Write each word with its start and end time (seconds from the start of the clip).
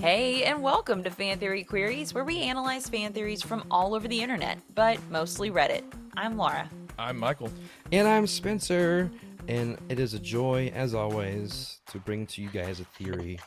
Hey, 0.00 0.44
and 0.44 0.62
welcome 0.62 1.02
to 1.02 1.10
Fan 1.10 1.38
Theory 1.38 1.64
Queries, 1.64 2.14
where 2.14 2.22
we 2.22 2.38
analyze 2.42 2.88
fan 2.88 3.12
theories 3.12 3.42
from 3.42 3.64
all 3.70 3.94
over 3.94 4.06
the 4.06 4.22
internet, 4.22 4.58
but 4.74 4.98
mostly 5.10 5.50
Reddit. 5.50 5.82
I'm 6.16 6.36
Laura. 6.36 6.70
I'm 6.96 7.18
Michael. 7.18 7.50
And 7.90 8.06
I'm 8.06 8.28
Spencer, 8.28 9.10
and 9.48 9.78
it 9.88 9.98
is 9.98 10.14
a 10.14 10.20
joy, 10.20 10.70
as 10.74 10.94
always, 10.94 11.80
to 11.90 11.98
bring 11.98 12.26
to 12.28 12.40
you 12.40 12.50
guys 12.50 12.78
a 12.78 12.84
theory 12.84 13.40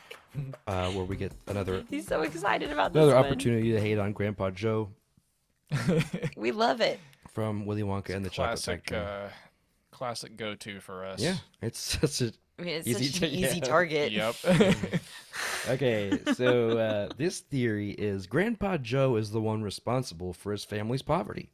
uh, 0.68 0.91
where 0.91 1.05
we 1.05 1.15
get 1.15 1.31
another 1.47 1.84
He's 1.89 2.07
so 2.07 2.21
excited 2.23 2.71
about 2.71 2.93
this 2.93 3.04
another 3.04 3.15
one. 3.15 3.25
opportunity 3.25 3.71
to 3.71 3.79
hate 3.79 3.97
on 3.97 4.11
Grandpa 4.11 4.49
Joe 4.49 4.89
We 6.38 6.52
love 6.52 6.81
it. 6.81 7.00
from 7.33 7.65
Willy 7.65 7.83
Wonka 7.83 8.15
and 8.15 8.25
the 8.25 8.29
Chocolate 8.29 8.60
Factory. 8.60 8.97
uh, 8.97 9.29
classic 9.92 10.37
go-to 10.37 10.79
for 10.79 11.05
us. 11.05 11.19
yeah, 11.21 11.36
it's 11.61 11.79
such 12.01 12.21
a 12.21 12.33
I 12.59 12.64
mean, 12.64 12.75
it's 12.75 12.87
Easy 12.87 13.05
such 13.05 13.19
to- 13.19 13.25
an 13.28 13.32
easy 13.33 13.57
yeah. 13.59 13.64
target. 13.64 14.11
Yep. 14.11 14.36
okay. 15.69 16.19
So 16.33 16.78
uh, 16.78 17.09
this 17.18 17.42
theory 17.42 17.92
is 17.92 18.25
Grandpa 18.28 18.78
Joe 18.78 19.15
is 19.15 19.29
the 19.32 19.42
one 19.42 19.61
responsible 19.61 20.33
for 20.33 20.51
his 20.51 20.64
family's 20.64 21.04
poverty, 21.04 21.50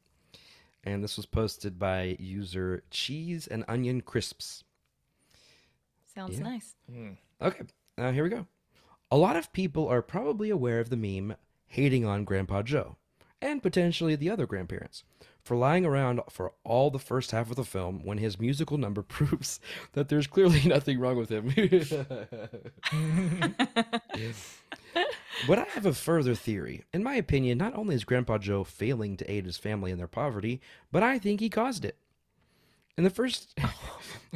and 0.85 1.03
this 1.03 1.17
was 1.17 1.25
posted 1.25 1.77
by 1.77 2.15
user 2.19 2.83
Cheese 2.89 3.47
and 3.47 3.65
Onion 3.67 3.99
Crisps. 4.01 4.63
Sounds 6.13 6.37
Yeah. 6.37 6.43
nice. 6.43 6.75
Okay, 7.41 7.63
uh, 7.97 8.11
here 8.11 8.23
we 8.23 8.29
go. 8.29 8.45
A 9.11 9.17
lot 9.17 9.35
of 9.35 9.51
people 9.51 9.87
are 9.87 10.01
probably 10.01 10.49
aware 10.49 10.79
of 10.79 10.89
the 10.89 10.95
meme 10.97 11.35
hating 11.67 12.05
on 12.05 12.23
Grandpa 12.23 12.61
Joe 12.61 12.95
and 13.43 13.61
potentially 13.61 14.15
the 14.15 14.29
other 14.29 14.47
grandparents 14.47 15.03
for 15.43 15.57
lying 15.57 15.85
around 15.85 16.21
for 16.29 16.53
all 16.63 16.89
the 16.89 16.97
first 16.97 17.31
half 17.31 17.49
of 17.49 17.57
the 17.57 17.65
film 17.65 17.99
when 18.05 18.17
his 18.17 18.39
musical 18.39 18.77
number 18.77 19.01
proves 19.03 19.59
that 19.91 20.07
there's 20.07 20.27
clearly 20.27 20.61
nothing 20.65 20.97
wrong 20.97 21.17
with 21.17 21.29
him. 21.29 21.47
but 25.47 25.59
I 25.59 25.65
have 25.73 25.85
a 25.85 25.93
further 25.93 26.35
theory. 26.35 26.85
In 26.93 27.03
my 27.03 27.15
opinion, 27.15 27.57
not 27.57 27.75
only 27.75 27.95
is 27.95 28.05
Grandpa 28.05 28.37
Joe 28.37 28.63
failing 28.63 29.17
to 29.17 29.29
aid 29.29 29.45
his 29.45 29.57
family 29.57 29.91
in 29.91 29.97
their 29.97 30.07
poverty, 30.07 30.61
but 30.91 31.03
I 31.03 31.19
think 31.19 31.41
he 31.41 31.49
caused 31.49 31.83
it. 31.83 31.97
In 32.97 33.03
the 33.03 33.09
first 33.09 33.59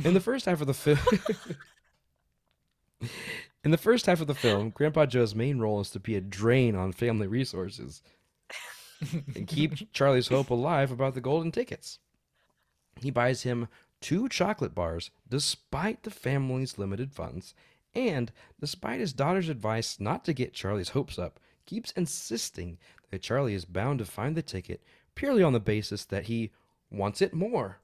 in 0.04 0.14
the 0.14 0.20
first 0.20 0.46
half 0.46 0.60
of 0.62 0.68
the 0.68 0.74
film 0.74 0.98
in 3.64 3.72
the 3.72 3.78
first 3.78 4.08
half 4.08 4.20
of 4.20 4.28
the 4.28 4.34
film, 4.34 4.72
Grandpa 4.72 5.06
Joe's 5.06 5.36
main 5.36 5.60
role 5.60 5.80
is 5.80 5.92
to 5.92 6.00
be 6.00 6.16
a 6.16 6.22
drain 6.22 6.76
on 6.76 6.92
family 6.92 7.28
resources 7.28 8.02
and 9.36 9.48
keep 9.48 9.92
Charlie's 9.94 10.28
hope 10.28 10.50
alive 10.50 10.92
about 10.92 11.14
the 11.14 11.22
golden 11.22 11.52
tickets. 11.52 12.00
He 13.00 13.12
buys 13.12 13.44
him 13.44 13.68
two 14.02 14.28
chocolate 14.30 14.76
bars 14.76 15.12
despite 15.30 16.04
the 16.04 16.12
family's 16.12 16.78
limited 16.78 17.14
funds, 17.14 17.54
and 17.94 18.32
despite 18.60 19.00
his 19.00 19.14
daughter's 19.14 19.50
advice 19.50 20.00
not 20.00 20.26
to 20.26 20.34
get 20.34 20.54
Charlie's 20.54 20.90
hopes 20.90 21.18
up, 21.20 21.40
keeps 21.66 21.92
insisting 21.92 22.78
that 23.12 23.22
Charlie 23.22 23.54
is 23.54 23.66
bound 23.66 24.00
to 24.00 24.06
find 24.06 24.36
the 24.36 24.42
ticket 24.42 24.84
purely 25.16 25.44
on 25.44 25.54
the 25.54 25.60
basis 25.60 26.06
that 26.06 26.26
he 26.26 26.52
wants 26.92 27.22
it 27.22 27.34
more. 27.34 27.80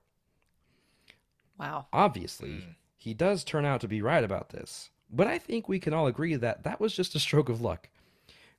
Wow. 1.59 1.87
Obviously, 1.93 2.63
he 2.97 3.13
does 3.13 3.43
turn 3.43 3.65
out 3.65 3.81
to 3.81 3.87
be 3.87 4.01
right 4.01 4.23
about 4.23 4.49
this, 4.49 4.89
but 5.09 5.27
I 5.27 5.37
think 5.37 5.67
we 5.67 5.79
can 5.79 5.93
all 5.93 6.07
agree 6.07 6.35
that 6.35 6.63
that 6.63 6.79
was 6.79 6.95
just 6.95 7.15
a 7.15 7.19
stroke 7.19 7.49
of 7.49 7.61
luck. 7.61 7.89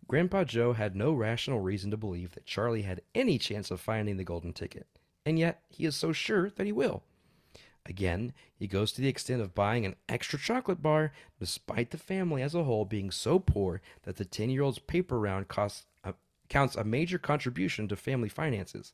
Grandpa 0.06 0.44
Joe 0.44 0.74
had 0.74 0.94
no 0.94 1.12
rational 1.12 1.60
reason 1.60 1.90
to 1.90 1.96
believe 1.96 2.32
that 2.32 2.46
Charlie 2.46 2.82
had 2.82 3.00
any 3.14 3.38
chance 3.38 3.70
of 3.70 3.80
finding 3.80 4.16
the 4.16 4.24
golden 4.24 4.52
ticket, 4.52 4.86
and 5.24 5.38
yet 5.38 5.62
he 5.68 5.84
is 5.84 5.96
so 5.96 6.12
sure 6.12 6.50
that 6.50 6.66
he 6.66 6.72
will. 6.72 7.02
Again, 7.86 8.32
he 8.54 8.66
goes 8.66 8.92
to 8.92 9.00
the 9.00 9.08
extent 9.08 9.42
of 9.42 9.54
buying 9.54 9.84
an 9.84 9.96
extra 10.08 10.38
chocolate 10.38 10.82
bar, 10.82 11.12
despite 11.38 11.90
the 11.90 11.98
family 11.98 12.42
as 12.42 12.54
a 12.54 12.64
whole 12.64 12.84
being 12.84 13.10
so 13.10 13.38
poor 13.38 13.82
that 14.04 14.16
the 14.16 14.24
10 14.24 14.50
year 14.50 14.62
old's 14.62 14.78
paper 14.78 15.18
round 15.18 15.48
costs 15.48 15.84
counts 16.48 16.76
a 16.76 16.84
major 16.84 17.18
contribution 17.18 17.88
to 17.88 17.96
family 17.96 18.28
finances. 18.28 18.92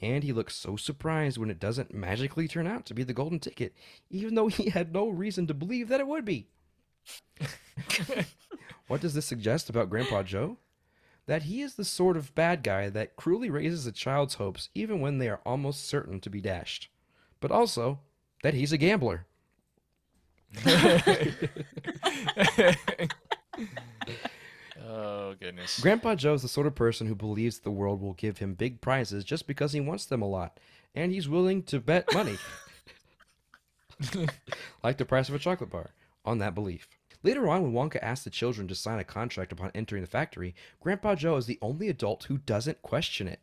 And 0.00 0.22
he 0.22 0.32
looks 0.32 0.54
so 0.54 0.76
surprised 0.76 1.38
when 1.38 1.50
it 1.50 1.58
doesn't 1.58 1.92
magically 1.92 2.46
turn 2.46 2.66
out 2.66 2.86
to 2.86 2.94
be 2.94 3.02
the 3.02 3.12
golden 3.12 3.40
ticket, 3.40 3.74
even 4.10 4.34
though 4.34 4.46
he 4.46 4.70
had 4.70 4.92
no 4.92 5.08
reason 5.08 5.46
to 5.48 5.54
believe 5.54 5.88
that 5.88 6.00
it 6.00 6.06
would 6.06 6.24
be. 6.24 6.46
What 8.88 9.00
does 9.00 9.14
this 9.14 9.26
suggest 9.26 9.70
about 9.70 9.90
Grandpa 9.90 10.22
Joe? 10.22 10.58
That 11.26 11.42
he 11.42 11.60
is 11.60 11.74
the 11.74 11.84
sort 11.84 12.16
of 12.16 12.34
bad 12.34 12.62
guy 12.62 12.88
that 12.88 13.16
cruelly 13.16 13.50
raises 13.50 13.86
a 13.86 13.92
child's 13.92 14.34
hopes 14.34 14.70
even 14.74 15.00
when 15.00 15.18
they 15.18 15.28
are 15.28 15.40
almost 15.44 15.86
certain 15.86 16.20
to 16.20 16.30
be 16.30 16.40
dashed. 16.40 16.88
But 17.40 17.50
also, 17.50 18.00
that 18.42 18.54
he's 18.54 18.72
a 18.72 18.78
gambler. 18.78 19.26
oh 24.88 25.34
goodness. 25.38 25.80
Grandpa 25.80 26.14
Joe 26.14 26.34
is 26.34 26.42
the 26.42 26.48
sort 26.48 26.66
of 26.66 26.74
person 26.74 27.06
who 27.06 27.14
believes 27.14 27.58
the 27.58 27.70
world 27.70 28.00
will 28.00 28.14
give 28.14 28.38
him 28.38 28.54
big 28.54 28.80
prizes 28.80 29.24
just 29.24 29.46
because 29.46 29.72
he 29.72 29.80
wants 29.80 30.06
them 30.06 30.22
a 30.22 30.28
lot, 30.28 30.58
and 30.94 31.12
he's 31.12 31.28
willing 31.28 31.62
to 31.64 31.80
bet 31.80 32.12
money, 32.14 32.38
like 34.82 34.96
the 34.96 35.04
price 35.04 35.28
of 35.28 35.34
a 35.34 35.38
chocolate 35.38 35.70
bar, 35.70 35.90
on 36.24 36.38
that 36.38 36.54
belief. 36.54 36.88
Later 37.22 37.48
on, 37.48 37.62
when 37.62 37.72
Wonka 37.72 37.98
asks 38.02 38.24
the 38.24 38.30
children 38.30 38.68
to 38.68 38.74
sign 38.74 38.98
a 38.98 39.04
contract 39.04 39.52
upon 39.52 39.72
entering 39.74 40.02
the 40.02 40.08
factory, 40.08 40.54
Grandpa 40.80 41.14
Joe 41.14 41.36
is 41.36 41.46
the 41.46 41.58
only 41.60 41.88
adult 41.88 42.24
who 42.24 42.38
doesn't 42.38 42.82
question 42.82 43.26
it, 43.26 43.40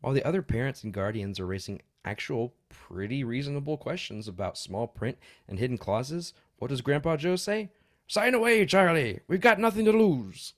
while 0.00 0.12
the 0.14 0.24
other 0.24 0.42
parents 0.42 0.84
and 0.84 0.92
guardians 0.92 1.40
are 1.40 1.46
raising 1.46 1.82
actual, 2.04 2.54
pretty 2.68 3.24
reasonable 3.24 3.76
questions 3.76 4.28
about 4.28 4.56
small 4.56 4.86
print 4.86 5.18
and 5.48 5.58
hidden 5.58 5.76
clauses. 5.76 6.32
What 6.58 6.68
does 6.68 6.80
Grandpa 6.80 7.16
Joe 7.16 7.36
say? 7.36 7.70
Sign 8.06 8.34
away, 8.34 8.64
Charlie. 8.64 9.20
We've 9.26 9.40
got 9.40 9.58
nothing 9.58 9.84
to 9.86 9.92
lose. 9.92 10.54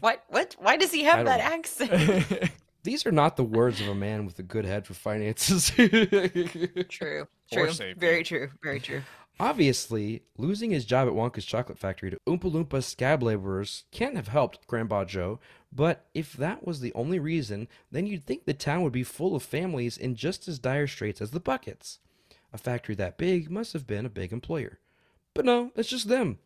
What? 0.00 0.24
What? 0.28 0.56
Why 0.58 0.76
does 0.76 0.92
he 0.92 1.04
have 1.04 1.18
don't 1.18 1.26
that 1.26 1.40
accent? 1.40 2.50
These 2.82 3.06
are 3.06 3.12
not 3.12 3.36
the 3.36 3.44
words 3.44 3.80
of 3.80 3.88
a 3.88 3.94
man 3.94 4.26
with 4.26 4.38
a 4.38 4.42
good 4.42 4.66
head 4.66 4.86
for 4.86 4.92
finances. 4.92 5.70
true. 6.88 7.26
Or 7.52 7.68
True. 7.68 7.94
Very 7.96 8.22
true. 8.22 8.50
Very 8.62 8.80
true. 8.80 9.02
Obviously, 9.40 10.22
losing 10.38 10.70
his 10.70 10.84
job 10.84 11.08
at 11.08 11.14
Wonka's 11.14 11.44
chocolate 11.44 11.78
factory 11.78 12.10
to 12.10 12.18
Oompa 12.26 12.50
Loompa 12.50 12.82
scab 12.82 13.22
laborers 13.22 13.84
can't 13.90 14.14
have 14.14 14.28
helped 14.28 14.66
Grandpa 14.68 15.04
Joe, 15.04 15.40
but 15.72 16.06
if 16.14 16.34
that 16.34 16.64
was 16.64 16.78
the 16.78 16.92
only 16.94 17.18
reason, 17.18 17.66
then 17.90 18.06
you'd 18.06 18.24
think 18.24 18.44
the 18.44 18.54
town 18.54 18.82
would 18.82 18.92
be 18.92 19.02
full 19.02 19.34
of 19.34 19.42
families 19.42 19.98
in 19.98 20.14
just 20.14 20.46
as 20.46 20.60
dire 20.60 20.86
straits 20.86 21.20
as 21.20 21.32
the 21.32 21.40
Buckets. 21.40 21.98
A 22.52 22.58
factory 22.58 22.94
that 22.94 23.18
big 23.18 23.50
must 23.50 23.72
have 23.72 23.88
been 23.88 24.06
a 24.06 24.10
big 24.10 24.32
employer. 24.32 24.78
But 25.34 25.44
no, 25.44 25.72
it's 25.74 25.88
just 25.88 26.08
them. 26.08 26.38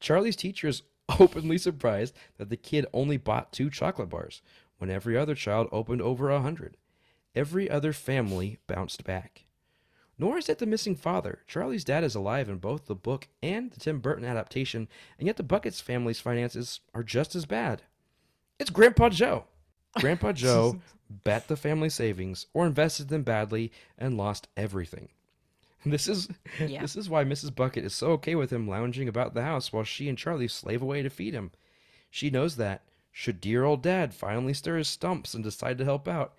Charlie's 0.00 0.36
teacher 0.36 0.68
is 0.68 0.82
openly 1.20 1.58
surprised 1.58 2.16
that 2.38 2.48
the 2.48 2.56
kid 2.56 2.86
only 2.94 3.18
bought 3.18 3.52
two 3.52 3.68
chocolate 3.68 4.08
bars, 4.08 4.40
when 4.78 4.88
every 4.88 5.14
other 5.14 5.34
child 5.34 5.68
opened 5.70 6.00
over 6.00 6.30
a 6.30 6.40
hundred. 6.40 6.78
Every 7.34 7.68
other 7.68 7.92
family 7.92 8.58
bounced 8.66 9.04
back. 9.04 9.44
Nor 10.20 10.36
is 10.36 10.50
it 10.50 10.58
the 10.58 10.66
missing 10.66 10.96
father. 10.96 11.38
Charlie's 11.46 11.82
dad 11.82 12.04
is 12.04 12.14
alive 12.14 12.50
in 12.50 12.58
both 12.58 12.84
the 12.84 12.94
book 12.94 13.28
and 13.42 13.70
the 13.70 13.80
Tim 13.80 14.00
Burton 14.00 14.26
adaptation, 14.26 14.86
and 15.18 15.26
yet 15.26 15.38
the 15.38 15.42
Buckets 15.42 15.80
family's 15.80 16.20
finances 16.20 16.80
are 16.92 17.02
just 17.02 17.34
as 17.34 17.46
bad. 17.46 17.80
It's 18.58 18.68
Grandpa 18.68 19.08
Joe. 19.08 19.44
Grandpa 19.98 20.32
Joe 20.34 20.78
bet 21.08 21.48
the 21.48 21.56
family 21.56 21.88
savings 21.88 22.44
or 22.52 22.66
invested 22.66 23.08
them 23.08 23.22
badly 23.22 23.72
and 23.96 24.18
lost 24.18 24.46
everything. 24.58 25.08
This 25.86 26.06
is 26.06 26.28
Yeah. 26.58 26.82
this 26.82 26.96
is 26.96 27.08
why 27.08 27.24
Mrs. 27.24 27.54
Bucket 27.54 27.86
is 27.86 27.94
so 27.94 28.08
okay 28.12 28.34
with 28.34 28.52
him 28.52 28.68
lounging 28.68 29.08
about 29.08 29.32
the 29.32 29.42
house 29.42 29.72
while 29.72 29.84
she 29.84 30.06
and 30.10 30.18
Charlie 30.18 30.48
slave 30.48 30.82
away 30.82 31.00
to 31.00 31.08
feed 31.08 31.32
him. 31.32 31.50
She 32.10 32.28
knows 32.28 32.56
that 32.56 32.82
should 33.10 33.40
dear 33.40 33.64
old 33.64 33.82
dad 33.82 34.12
finally 34.12 34.52
stir 34.52 34.76
his 34.76 34.88
stumps 34.88 35.32
and 35.32 35.42
decide 35.42 35.78
to 35.78 35.84
help 35.86 36.06
out, 36.06 36.34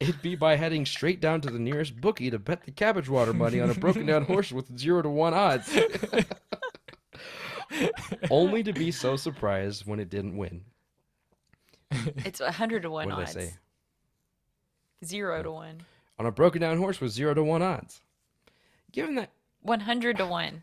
it'd 0.00 0.22
be 0.22 0.34
by 0.34 0.56
heading 0.56 0.84
straight 0.86 1.20
down 1.20 1.40
to 1.42 1.50
the 1.50 1.58
nearest 1.58 2.00
bookie 2.00 2.30
to 2.30 2.38
bet 2.38 2.64
the 2.64 2.70
cabbage 2.72 3.08
water 3.08 3.32
money 3.32 3.60
on 3.60 3.70
a 3.70 3.74
broken 3.74 4.06
down 4.06 4.24
horse 4.24 4.50
with 4.50 4.76
zero 4.78 5.02
to 5.02 5.08
one 5.10 5.34
odds. 5.34 5.70
Only 8.30 8.62
to 8.64 8.72
be 8.72 8.90
so 8.90 9.16
surprised 9.16 9.86
when 9.86 10.00
it 10.00 10.10
didn't 10.10 10.36
win. 10.36 10.62
It's 12.24 12.40
a 12.40 12.50
hundred 12.52 12.82
to 12.82 12.90
one 12.90 13.08
What 13.08 13.16
did 13.16 13.20
I 13.20 13.22
odds. 13.22 13.32
say? 13.32 13.54
Zero 15.04 15.42
to 15.42 15.50
one. 15.50 15.82
On 16.18 16.26
a 16.26 16.32
broken 16.32 16.60
down 16.60 16.78
horse 16.78 17.00
with 17.00 17.12
zero 17.12 17.34
to 17.34 17.42
one 17.44 17.62
odds. 17.62 18.00
Given 18.92 19.14
that 19.16 19.30
One 19.62 19.80
hundred 19.80 20.16
to 20.18 20.26
one. 20.26 20.62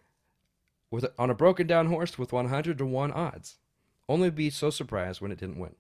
with 0.92 1.06
on 1.18 1.30
a 1.30 1.36
broken 1.36 1.66
down 1.68 1.88
horse 1.88 2.18
with 2.18 2.32
100 2.34 2.78
to 2.78 2.86
1 2.86 3.12
odds. 3.12 3.58
Only 4.10 4.30
be 4.30 4.50
so 4.50 4.70
surprised 4.70 5.20
when 5.22 5.32
it 5.32 5.38
didn't 5.40 5.60
win. 5.60 5.76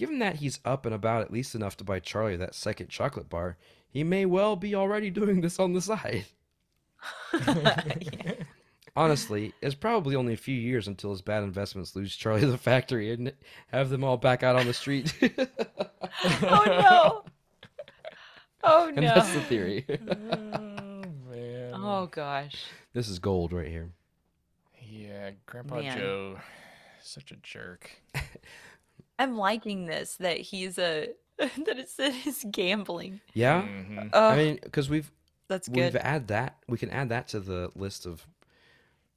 Given 0.00 0.20
that 0.20 0.36
he's 0.36 0.60
up 0.64 0.86
and 0.86 0.94
about 0.94 1.20
at 1.20 1.30
least 1.30 1.54
enough 1.54 1.76
to 1.76 1.84
buy 1.84 2.00
Charlie 2.00 2.36
that 2.36 2.54
second 2.54 2.88
chocolate 2.88 3.28
bar, 3.28 3.58
he 3.86 4.02
may 4.02 4.24
well 4.24 4.56
be 4.56 4.74
already 4.74 5.10
doing 5.10 5.42
this 5.42 5.60
on 5.60 5.74
the 5.74 5.82
side. 5.82 6.24
honestly, 8.96 9.52
it's 9.60 9.74
probably 9.74 10.16
only 10.16 10.32
a 10.32 10.38
few 10.38 10.54
years 10.56 10.88
until 10.88 11.10
his 11.10 11.20
bad 11.20 11.42
investments 11.42 11.94
lose 11.94 12.16
Charlie 12.16 12.46
the 12.46 12.56
factory 12.56 13.12
and 13.12 13.34
have 13.72 13.90
them 13.90 14.02
all 14.02 14.16
back 14.16 14.42
out 14.42 14.56
on 14.56 14.64
the 14.64 14.72
street. 14.72 15.12
oh 16.24 16.64
no. 16.66 17.24
Oh 18.64 18.84
no! 18.84 18.86
and 18.86 18.96
no. 19.02 19.14
that's 19.14 19.34
the 19.34 19.42
theory. 19.42 19.84
Oh, 19.90 21.02
man. 21.30 21.72
Oh 21.74 22.08
gosh. 22.10 22.64
this 22.94 23.06
is 23.06 23.18
gold 23.18 23.52
right 23.52 23.68
here. 23.68 23.90
Yeah, 24.80 25.32
Grandpa 25.44 25.82
Man. 25.82 25.98
Joe, 25.98 26.38
such 27.02 27.32
a 27.32 27.36
jerk. 27.42 27.90
I'm 29.20 29.36
liking 29.36 29.86
this 29.86 30.16
that 30.16 30.38
he's 30.38 30.78
a 30.78 31.10
that 31.38 31.78
it 31.78 31.88
said 31.88 32.12
he's 32.12 32.44
gambling. 32.50 33.20
Yeah, 33.34 33.62
Mhm. 33.62 34.10
Oh, 34.12 34.28
I 34.28 34.36
mean, 34.36 34.58
because 34.62 34.88
we've 34.90 35.10
that's 35.48 35.68
good. 35.68 35.92
we've 35.94 35.96
add 35.96 36.28
that 36.28 36.56
we 36.68 36.78
can 36.78 36.90
add 36.90 37.08
that 37.10 37.28
to 37.28 37.40
the 37.40 37.70
list 37.74 38.06
of 38.06 38.26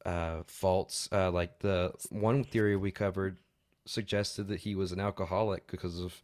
uh, 0.06 0.44
faults. 0.48 1.10
Uh, 1.12 1.32
like 1.32 1.60
the 1.60 1.94
one 2.10 2.44
theory 2.44 2.76
we 2.76 2.92
covered 2.92 3.38
suggested 3.86 4.48
that 4.48 4.62
he 4.62 4.76
was 4.76 4.92
an 4.92 5.00
alcoholic 5.00 5.68
because 5.68 6.00
of 6.00 6.22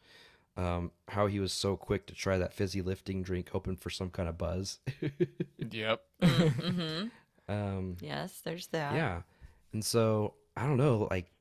um, 0.57 0.91
how 1.09 1.27
he 1.27 1.39
was 1.39 1.53
so 1.53 1.75
quick 1.77 2.05
to 2.07 2.13
try 2.13 2.37
that 2.37 2.53
fizzy 2.53 2.81
lifting 2.81 3.21
drink, 3.23 3.49
hoping 3.49 3.75
for 3.77 3.89
some 3.89 4.09
kind 4.09 4.27
of 4.29 4.37
buzz. 4.37 4.79
Yep. 5.71 6.01
hmm 6.23 7.03
um, 7.47 7.97
Yes, 8.01 8.41
there's 8.43 8.67
that. 8.67 8.93
yeah, 8.95 9.21
and 9.73 9.83
so 9.83 10.33
I 10.55 10.65
don't 10.65 10.77
know, 10.77 11.07
like 11.11 11.31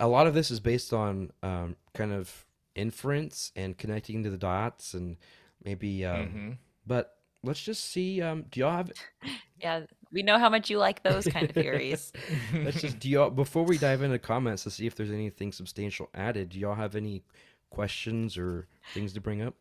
a 0.00 0.08
lot 0.08 0.26
of 0.26 0.34
this 0.34 0.50
is 0.50 0.60
based 0.60 0.92
on 0.92 1.32
um, 1.42 1.76
kind 1.94 2.12
of 2.12 2.44
inference 2.74 3.52
and 3.56 3.76
connecting 3.78 4.22
to 4.24 4.30
the 4.30 4.38
dots, 4.38 4.94
and 4.94 5.16
maybe. 5.64 6.04
Um, 6.04 6.26
Mhm. 6.28 6.56
But 6.86 7.16
let's 7.42 7.62
just 7.62 7.84
see. 7.90 8.22
Um, 8.22 8.44
do 8.50 8.60
y'all 8.60 8.76
have 8.76 8.92
Yeah, 9.60 9.82
we 10.12 10.22
know 10.22 10.38
how 10.38 10.48
much 10.50 10.68
you 10.70 10.78
like 10.78 11.02
those 11.02 11.26
kind 11.26 11.48
of 11.48 11.54
theories. 11.54 12.12
Let's 12.54 12.80
just 12.82 12.98
do 12.98 13.08
y'all 13.08 13.30
before 13.30 13.64
we 13.64 13.78
dive 13.78 14.02
into 14.02 14.18
comments 14.18 14.62
to 14.64 14.70
see 14.70 14.86
if 14.86 14.94
there's 14.94 15.10
anything 15.10 15.50
substantial 15.50 16.10
added. 16.14 16.50
Do 16.50 16.58
y'all 16.58 16.74
have 16.74 16.94
any 16.94 17.24
questions 17.70 18.36
or 18.36 18.66
things 18.94 19.12
to 19.14 19.20
bring 19.20 19.40
up? 19.42 19.54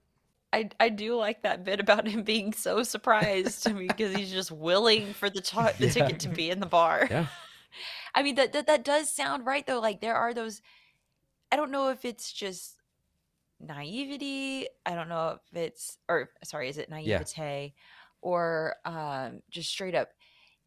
I 0.54 0.70
I 0.80 0.90
do 0.90 1.16
like 1.16 1.44
that 1.44 1.64
bit 1.64 1.80
about 1.80 2.08
him 2.08 2.24
being 2.24 2.52
so 2.54 2.84
surprised 2.84 3.74
because 3.78 4.14
he's 4.16 4.32
just 4.32 4.52
willing 4.52 5.14
for 5.14 5.30
the 5.30 5.42
to- 5.42 5.74
the 5.80 5.86
Yeah. 5.88 5.92
ticket 5.92 6.20
to 6.22 6.30
be 6.30 6.50
in 6.50 6.60
the 6.60 6.66
bar. 6.66 7.08
Yeah, 7.10 7.28
I 8.14 8.24
mean 8.24 8.36
that, 8.36 8.54
that 8.54 8.68
that 8.68 8.84
does 8.84 9.10
sound 9.10 9.46
right 9.46 9.66
though. 9.66 9.80
Like 9.80 10.02
there 10.02 10.16
are 10.16 10.34
those 10.34 10.62
I 11.52 11.56
don't 11.56 11.72
know 11.72 11.90
if 11.90 12.06
it's 12.06 12.32
just 12.32 12.76
naivety. 13.60 14.68
I 14.86 14.96
don't 14.96 15.10
know 15.10 15.38
if 15.38 15.58
it's 15.58 15.98
or 16.10 16.30
sorry, 16.44 16.70
is 16.70 16.78
it 16.78 16.90
naivete 16.90 17.74
or 18.22 18.76
um 18.86 19.42
just 19.50 19.70
straight 19.70 19.96
up 19.96 20.10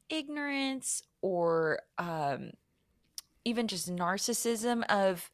ignorance 0.09 1.03
or 1.21 1.81
um 1.99 2.53
even 3.45 3.69
just 3.69 3.95
narcissism 3.95 4.85
of 4.89 5.31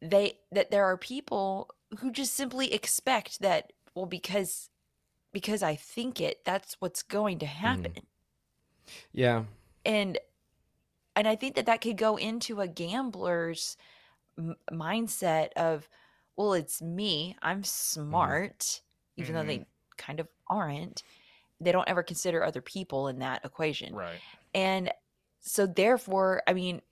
they 0.00 0.38
that 0.52 0.70
there 0.70 0.84
are 0.84 0.96
people 0.96 1.70
who 1.98 2.10
just 2.10 2.34
simply 2.34 2.72
expect 2.72 3.40
that 3.40 3.72
well 3.94 4.06
because 4.06 4.70
because 5.32 5.62
I 5.62 5.76
think 5.76 6.20
it 6.20 6.44
that's 6.44 6.76
what's 6.80 7.02
going 7.02 7.38
to 7.40 7.46
happen 7.46 7.92
yeah, 9.12 9.44
and 9.84 10.18
and 11.16 11.26
i 11.26 11.34
think 11.34 11.56
that 11.56 11.66
that 11.66 11.80
could 11.80 11.96
go 11.96 12.16
into 12.16 12.60
a 12.60 12.68
gambler's 12.68 13.76
m- 14.38 14.54
mindset 14.70 15.48
of 15.54 15.88
well 16.36 16.52
it's 16.52 16.80
me 16.80 17.36
i'm 17.42 17.64
smart 17.64 18.80
even 19.16 19.34
though 19.34 19.42
they 19.44 19.66
kind 19.96 20.20
of 20.20 20.28
aren't. 20.48 21.02
They 21.58 21.72
don't 21.72 21.88
ever 21.88 22.02
consider 22.02 22.44
other 22.44 22.60
people 22.60 23.08
in 23.08 23.20
that 23.20 23.44
equation. 23.44 23.94
Right. 23.94 24.18
and 24.54 24.92
so 25.40 25.64
therefore 25.66 26.42
i 26.46 26.52
mean 26.52 26.82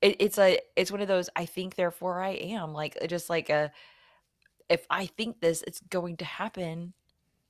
it, 0.00 0.16
it's 0.20 0.38
a 0.38 0.58
it's 0.74 0.90
one 0.90 1.02
of 1.02 1.08
those 1.08 1.28
i 1.36 1.44
think 1.44 1.74
therefore 1.74 2.22
i 2.22 2.30
am 2.30 2.72
like 2.72 2.96
uh, 3.00 3.06
just 3.06 3.28
like 3.28 3.50
a 3.50 3.70
if 4.68 4.86
i 4.90 5.04
think 5.06 5.40
this 5.40 5.62
it's 5.66 5.80
going 5.80 6.16
to 6.16 6.24
happen 6.24 6.94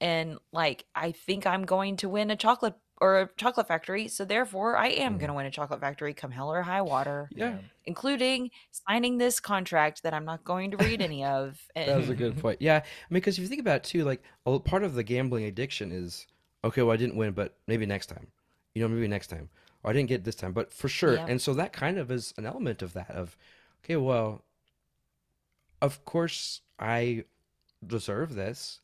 and 0.00 0.38
like 0.52 0.84
i 0.94 1.12
think 1.12 1.46
i'm 1.46 1.64
going 1.64 1.96
to 1.96 2.08
win 2.08 2.30
a 2.30 2.36
chocolate 2.36 2.74
or 3.00 3.20
a 3.20 3.28
chocolate 3.36 3.66
factory 3.66 4.08
so 4.08 4.24
therefore 4.24 4.76
i 4.76 4.88
am 4.88 5.14
Mhm. 5.14 5.18
going 5.20 5.28
to 5.28 5.34
win 5.34 5.46
a 5.46 5.50
chocolate 5.50 5.80
factory 5.80 6.12
come 6.14 6.30
hell 6.30 6.52
or 6.52 6.62
high 6.62 6.82
water 6.82 7.28
yeah. 7.32 7.58
including 7.84 8.50
signing 8.70 9.18
this 9.18 9.40
contract 9.40 10.02
that 10.02 10.12
i'm 10.14 10.24
not 10.24 10.44
going 10.44 10.70
to 10.70 10.76
read 10.76 11.00
any 11.10 11.24
of 11.24 11.58
That 11.74 11.96
was 11.96 12.08
a 12.10 12.14
good 12.14 12.38
point. 12.38 12.60
Yeah, 12.60 12.76
I 12.76 12.80
mean, 13.10 13.20
because 13.20 13.36
if 13.38 13.42
you 13.42 13.48
think 13.48 13.60
about 13.60 13.76
it 13.76 13.84
too, 13.84 14.04
like 14.04 14.22
a 14.46 14.50
l- 14.50 14.60
part 14.60 14.82
of 14.84 14.94
the 14.94 15.02
gambling 15.02 15.44
addiction 15.44 15.92
is 15.92 16.26
okay. 16.62 16.82
Well, 16.82 16.92
I 16.92 16.96
didn't 16.96 17.16
win, 17.16 17.32
but 17.32 17.56
maybe 17.66 17.86
next 17.86 18.06
time. 18.06 18.26
You 18.74 18.82
know, 18.82 18.88
maybe 18.88 19.08
next 19.08 19.28
time. 19.28 19.48
Or 19.82 19.90
I 19.90 19.94
didn't 19.94 20.08
get 20.10 20.16
it 20.20 20.24
this 20.24 20.34
time, 20.34 20.52
but 20.52 20.72
for 20.72 20.88
sure. 20.88 21.14
Yeah. 21.14 21.26
And 21.28 21.40
so 21.40 21.54
that 21.54 21.72
kind 21.72 21.96
of 21.98 22.10
is 22.10 22.34
an 22.36 22.44
element 22.46 22.82
of 22.82 22.92
that. 22.92 23.10
Of 23.10 23.36
okay, 23.82 23.96
well, 23.96 24.44
of 25.80 26.04
course 26.04 26.60
I 26.78 27.24
deserve 27.86 28.34
this, 28.34 28.80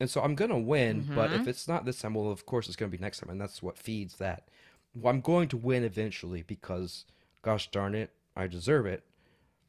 and 0.00 0.10
so 0.10 0.22
I'm 0.22 0.34
gonna 0.34 0.58
win. 0.58 1.08
But 1.14 1.32
if 1.32 1.46
it's 1.48 1.68
not 1.68 1.84
this 1.84 2.00
time, 2.00 2.14
well, 2.14 2.30
of 2.30 2.46
course 2.46 2.66
it's 2.68 2.76
gonna 2.76 2.90
be 2.90 2.98
next 2.98 3.20
time, 3.20 3.30
and 3.30 3.40
that's 3.40 3.62
what 3.62 3.78
feeds 3.78 4.16
that. 4.18 4.48
Well, 4.94 5.12
I'm 5.12 5.20
going 5.20 5.48
to 5.48 5.56
win 5.56 5.84
eventually 5.84 6.42
because, 6.42 7.04
gosh 7.42 7.70
darn 7.70 7.94
it, 7.94 8.10
I 8.36 8.46
deserve 8.46 8.86
it. 8.86 9.04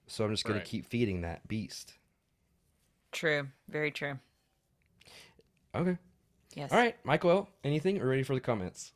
So 0.08 0.26
I'm 0.26 0.32
just 0.32 0.46
gonna 0.46 0.60
Right. 0.60 0.66
keep 0.66 0.86
feeding 0.86 1.22
that 1.22 1.48
beast. 1.48 1.94
true 3.12 3.50
very 3.68 3.92
true 3.92 4.20
Okay. 5.76 5.98
yes 6.56 6.72
All 6.72 6.78
right, 6.80 6.96
Michael. 7.06 7.50
Anything? 7.64 8.02
Or 8.02 8.08
ready 8.08 8.24
for 8.24 8.34
the 8.36 8.42
comments? 8.42 8.94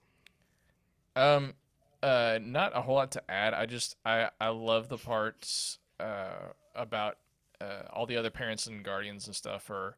Um, 1.16 1.54
uh, 2.02 2.40
not 2.42 2.76
a 2.76 2.82
whole 2.82 2.96
lot 2.96 3.12
to 3.12 3.32
add. 3.32 3.54
I 3.54 3.66
just 3.66 3.96
I 4.06 4.30
I 4.40 4.50
love 4.50 4.90
the 4.90 4.98
parts 4.98 5.80
uh 6.00 6.52
about 6.76 7.18
uh 7.62 7.84
all 7.92 8.06
the 8.06 8.18
other 8.18 8.32
parents 8.32 8.66
and 8.68 8.84
guardians 8.84 9.28
and 9.28 9.36
stuff 9.36 9.70
are 9.70 9.96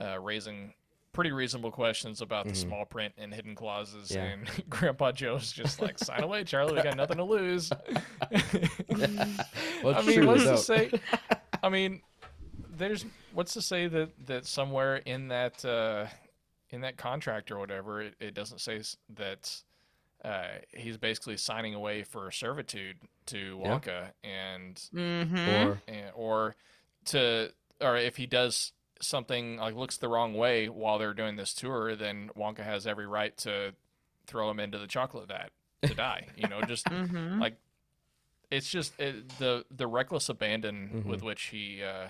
uh 0.00 0.18
raising 0.20 0.74
pretty 1.12 1.30
reasonable 1.30 1.70
questions 1.70 2.20
about 2.20 2.48
the 2.48 2.54
small 2.56 2.84
print 2.84 3.14
and 3.16 3.32
hidden 3.32 3.54
clauses 3.54 4.10
Yeah. 4.10 4.24
and 4.24 4.50
Grandpa 4.68 5.12
Joe's 5.12 5.52
just 5.52 5.80
like 5.80 5.96
sign 5.98 6.24
away, 6.24 6.42
Charlie. 6.42 6.74
We 6.74 6.82
got 6.82 6.96
nothing 6.96 7.18
to 7.18 7.24
lose. 7.24 7.70
Well, 9.82 9.94
I 9.96 10.02
mean, 10.02 10.16
true, 10.16 10.26
what's 10.26 10.44
they 10.44 10.50
to 10.50 10.58
say? 10.58 10.90
I 11.62 11.68
mean, 11.68 12.00
there's 12.76 13.04
what's 13.32 13.52
to 13.54 13.62
say 13.62 13.86
that 13.86 14.10
that 14.26 14.46
somewhere 14.46 14.96
in 14.96 15.28
that 15.28 15.64
uh, 15.64 16.06
in 16.70 16.80
that 16.82 16.96
contract 16.96 17.50
or 17.50 17.58
whatever, 17.58 18.02
it, 18.02 18.14
it 18.20 18.34
doesn't 18.34 18.60
say 18.60 18.80
that 19.16 19.54
uh, 20.24 20.46
he's 20.72 20.96
basically 20.96 21.36
signing 21.36 21.74
away 21.74 22.02
for 22.02 22.30
servitude 22.30 22.96
to 23.26 23.60
Yeah. 23.62 23.68
Wonka, 23.78 24.10
and, 24.22 24.74
mm-hmm. 24.94 25.36
Or 25.68 25.80
and 25.86 26.06
or 26.14 26.56
to 27.06 27.52
or 27.80 27.96
if 27.96 28.16
he 28.16 28.26
does 28.26 28.72
something 29.00 29.56
like 29.58 29.74
looks 29.74 29.96
the 29.98 30.08
wrong 30.08 30.34
way 30.34 30.68
while 30.68 30.98
they're 30.98 31.14
doing 31.14 31.36
this 31.36 31.52
tour, 31.54 31.94
then 31.96 32.30
Wonka 32.36 32.64
has 32.64 32.86
every 32.86 33.06
right 33.06 33.36
to 33.38 33.74
throw 34.26 34.50
him 34.50 34.58
into 34.60 34.78
the 34.78 34.86
chocolate 34.86 35.28
vat 35.28 35.50
to 35.82 35.94
die. 35.94 36.28
You 36.36 36.48
know, 36.48 36.62
just 36.62 36.86
Mm-hmm. 36.86 37.40
like 37.40 37.56
it's 38.50 38.68
just 38.68 38.98
it, 39.00 39.28
the 39.38 39.64
the 39.70 39.86
reckless 39.86 40.28
abandon 40.28 41.02
Mhm. 41.04 41.04
with 41.06 41.22
which 41.22 41.42
he 41.44 41.82
uh, 41.82 42.08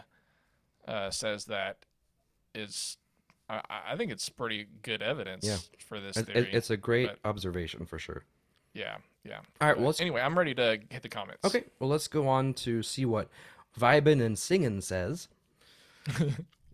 uh, 0.91 1.11
says 1.11 1.47
that 1.47 1.79
is 2.55 2.99
I, 3.49 3.61
I 3.89 3.97
think 3.97 4.11
it's 4.13 4.29
pretty 4.29 4.67
good 4.83 5.03
evidence 5.03 5.45
Yeah. 5.47 5.57
for 5.87 6.01
this 6.01 6.17
theory. 6.17 6.49
it- 6.49 6.55
it's 6.55 6.71
a 6.71 6.77
great 6.77 7.09
but- 7.23 7.29
observation 7.29 7.87
for 7.87 7.99
sure. 7.99 8.25
yeah, 8.75 8.97
yeah. 9.25 9.41
All 9.61 9.69
right, 9.69 9.79
well, 9.79 9.95
anyway, 10.01 10.21
I'm 10.21 10.37
ready 10.37 10.55
to 10.55 10.79
hit 10.91 11.03
the 11.03 11.09
comments. 11.09 11.45
okay. 11.45 11.65
Well, 11.79 11.89
let's 11.91 12.09
go 12.09 12.27
on 12.29 12.55
to 12.55 12.83
see 12.83 13.05
what 13.05 13.29
Vibin 13.79 14.21
and 14.25 14.37
Singin 14.37 14.83
says. 14.83 15.29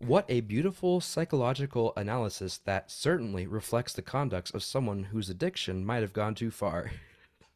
what 0.05 0.25
a 0.29 0.41
beautiful 0.41 0.99
psychological 0.99 1.93
analysis 1.95 2.57
that 2.65 2.89
certainly 2.89 3.45
reflects 3.45 3.93
the 3.93 4.01
conducts 4.01 4.51
of 4.51 4.63
someone 4.63 5.03
whose 5.03 5.29
addiction 5.29 5.85
might 5.85 6.01
have 6.01 6.13
gone 6.13 6.33
too 6.33 6.51
far. 6.51 6.91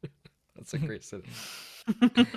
That's 0.56 0.74
a 0.74 0.78
great 0.78 1.04
sentence. 1.04 1.84
the 1.88 2.28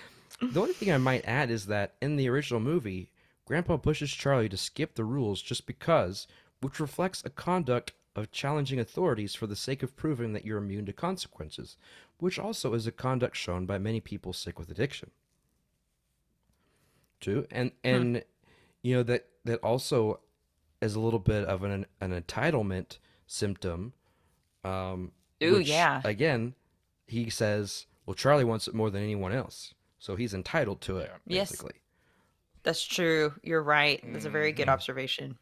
only 0.60 0.72
thing 0.72 0.92
I 0.92 0.98
might 0.98 1.26
add 1.26 1.50
is 1.50 1.66
that 1.66 1.94
in 2.00 2.16
the 2.16 2.28
original 2.28 2.60
movie, 2.60 3.10
Grandpa 3.44 3.76
pushes 3.76 4.10
Charlie 4.10 4.48
to 4.48 4.56
skip 4.56 4.94
the 4.94 5.04
rules 5.04 5.42
just 5.42 5.66
because, 5.66 6.26
which 6.60 6.80
reflects 6.80 7.22
a 7.24 7.30
conduct 7.30 7.92
of 8.16 8.32
challenging 8.32 8.80
authorities 8.80 9.34
for 9.34 9.46
the 9.46 9.56
sake 9.56 9.82
of 9.82 9.96
proving 9.96 10.32
that 10.32 10.44
you're 10.44 10.58
immune 10.58 10.86
to 10.86 10.92
consequences, 10.92 11.76
which 12.18 12.38
also 12.38 12.74
is 12.74 12.86
a 12.86 12.92
conduct 12.92 13.36
shown 13.36 13.66
by 13.66 13.78
many 13.78 14.00
people 14.00 14.32
sick 14.32 14.58
with 14.58 14.70
addiction. 14.70 15.10
Too, 17.20 17.46
and 17.50 17.72
and 17.82 18.22
you 18.82 18.94
know 18.94 19.02
that 19.02 19.26
that 19.49 19.61
also 19.61 20.21
is 20.81 20.95
a 20.95 21.00
little 21.00 21.19
bit 21.19 21.45
of 21.45 21.62
an 21.64 21.87
an 22.00 22.12
entitlement 22.23 22.99
symptom. 23.26 23.93
Um, 24.64 25.12
Ooh, 25.43 25.55
which, 25.59 25.69
yeah. 25.69 26.00
Again, 26.05 26.55
he 27.07 27.31
says, 27.31 27.87
"Well, 28.07 28.14
Charlie 28.14 28.45
wants 28.45 28.69
it 28.69 28.75
more 28.75 28.90
than 28.90 29.02
anyone 29.02 29.33
else, 29.33 29.75
so 29.99 30.17
he's 30.17 30.35
entitled 30.35 30.81
to 30.83 30.99
it." 30.99 31.11
Yeah. 31.26 31.37
Yes. 31.40 31.62
That's 32.64 32.85
true. 32.85 33.35
You're 33.43 33.62
right. 33.62 34.02
That's 34.12 34.25
a 34.25 34.31
very 34.31 34.50
Mm-hmm. 34.50 34.57
good 34.59 34.69
observation. 34.69 35.38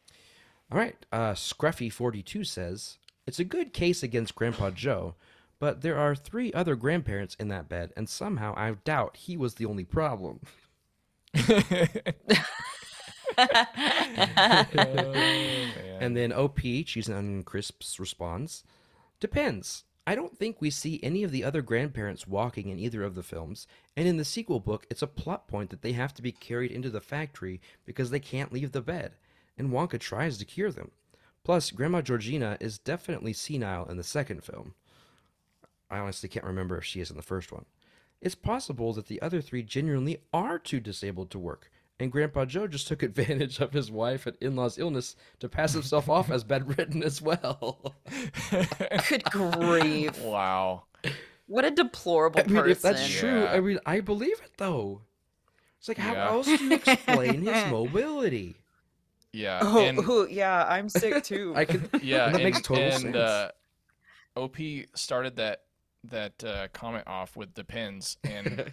All 0.71 0.79
right. 0.79 0.97
Uh, 1.11 1.33
Scruffy42 1.33 2.47
says, 2.47 2.99
It's 3.27 3.39
a 3.41 3.45
good 3.45 3.73
case 3.73 4.03
against 4.03 4.35
Grandpa 4.35 4.71
Joe, 4.71 5.15
but 5.59 5.81
there 5.81 5.97
are 5.99 6.15
three 6.15 6.53
other 6.53 6.77
grandparents 6.77 7.35
in 7.41 7.49
that 7.49 7.69
bed, 7.69 7.93
and 7.97 8.09
somehow 8.09 8.53
I 8.57 8.71
doubt 8.85 9.17
he 9.17 9.37
was 9.37 9.55
the 9.55 9.65
only 9.65 9.85
problem. 9.85 10.41
and 16.01 16.17
then 16.17 16.33
OP, 16.33 16.61
Cheese 16.61 17.09
and 17.09 17.45
Crisps 17.45 18.01
responds, 18.01 18.65
Depends. 19.21 19.85
I 20.09 20.15
don't 20.15 20.39
think 20.39 20.61
we 20.61 20.71
see 20.71 21.01
any 21.03 21.25
of 21.25 21.33
the 21.33 21.43
other 21.43 21.63
grandparents 21.63 22.29
walking 22.29 22.69
in 22.69 22.79
either 22.79 23.03
of 23.03 23.17
the 23.17 23.25
films, 23.25 23.67
and 23.97 24.07
in 24.07 24.19
the 24.19 24.25
sequel 24.25 24.61
book, 24.61 24.87
it's 24.89 25.03
a 25.03 25.09
plot 25.09 25.49
point 25.49 25.71
that 25.71 25.83
they 25.83 25.93
have 25.93 26.15
to 26.15 26.23
be 26.23 26.31
carried 26.31 26.71
into 26.71 26.91
the 26.91 27.01
factory 27.01 27.61
because 27.85 28.11
they 28.11 28.21
can't 28.21 28.53
leave 28.53 28.71
the 28.71 28.81
bed, 28.81 29.17
and 29.59 29.71
Wonka 29.71 29.99
tries 29.99 30.39
to 30.39 30.45
cure 30.45 30.71
them. 30.71 30.93
Plus, 31.43 31.73
Grandma 31.73 32.03
Georgina 32.03 32.57
is 32.61 32.79
definitely 32.79 33.33
senile 33.33 33.87
in 33.87 33.97
the 33.97 34.05
second 34.05 34.45
film. 34.45 34.75
I 35.91 35.99
honestly 35.99 36.29
can't 36.29 36.47
remember 36.47 36.79
if 36.79 36.85
she 36.85 37.01
is 37.01 37.11
in 37.11 37.17
the 37.17 37.23
first 37.23 37.51
one. 37.51 37.65
It's 38.21 38.35
possible 38.35 38.93
that 38.93 39.07
the 39.07 39.21
other 39.21 39.41
three 39.41 39.63
genuinely 39.63 40.19
are 40.33 40.59
too 40.59 40.81
disabled 40.81 41.31
to 41.31 41.39
work, 41.39 41.71
and 41.99 42.13
Grandpa 42.13 42.45
Joe 42.45 42.67
just 42.67 42.89
took 42.89 43.03
advantage 43.03 43.61
of 43.61 43.73
his 43.73 43.91
wife 43.91 44.27
and 44.27 44.37
in 44.41 44.57
law's 44.57 44.79
illness 44.79 45.17
to 45.41 45.49
pass 45.49 45.73
himself 45.73 46.09
off 46.09 46.31
as 46.31 46.45
bedridden 46.45 47.03
as 47.03 47.21
well. 47.23 47.95
Good 49.09 49.25
grief. 49.25 50.21
Wow. 50.21 50.85
What 51.47 51.65
a 51.65 51.71
deplorable 51.71 52.41
I 52.41 52.45
mean, 52.45 52.57
person. 52.57 52.71
if 52.73 52.83
that's 52.83 53.09
true, 53.09 53.43
Yeah. 53.43 53.53
I 53.53 53.61
mean, 53.61 53.79
I 53.87 54.01
believe 54.01 54.41
it 54.43 54.53
though. 54.57 55.03
It's 55.79 55.89
like, 55.89 55.99
how 55.99 56.13
Yeah. 56.13 56.29
else 56.29 56.47
do 56.47 56.65
you 56.65 56.73
explain 56.73 57.43
his 57.43 57.67
mobility? 57.71 58.57
Yeah. 59.33 59.61
Oh, 59.63 59.79
and, 59.79 59.99
oh, 60.01 60.27
yeah, 60.27 60.65
I'm 60.67 60.89
sick 60.89 61.23
too. 61.23 61.53
I 61.55 61.65
could. 61.67 62.03
yeah, 62.03 62.27
that 62.27 62.35
and, 62.37 62.45
makes 62.45 62.61
total 62.63 62.85
and, 62.85 62.95
sense. 62.95 63.17
Uh, 63.17 63.51
OP 64.35 64.57
started 64.95 65.37
that 65.37 65.63
that 66.05 66.43
uh, 66.45 66.69
comment 66.73 67.05
off 67.07 67.37
with 67.37 67.53
depends, 67.55 68.17
and 68.25 68.73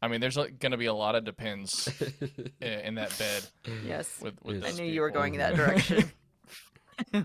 I 0.00 0.08
mean, 0.08 0.20
there's 0.20 0.36
going 0.36 0.70
to 0.70 0.76
be 0.76 0.86
a 0.86 0.94
lot 0.94 1.14
of 1.14 1.24
depends 1.24 1.88
in 2.60 2.94
that 2.96 3.16
bed 3.18 3.44
yes. 3.84 4.20
with 4.20 4.34
with 4.44 4.56
Yes. 4.56 4.64
I 4.64 4.68
those 4.70 4.80
knew 4.80 4.86
you 4.86 5.00
were 5.00 5.10
going 5.10 5.34
in 5.34 5.40
that 5.40 5.56
direction. 5.56 6.10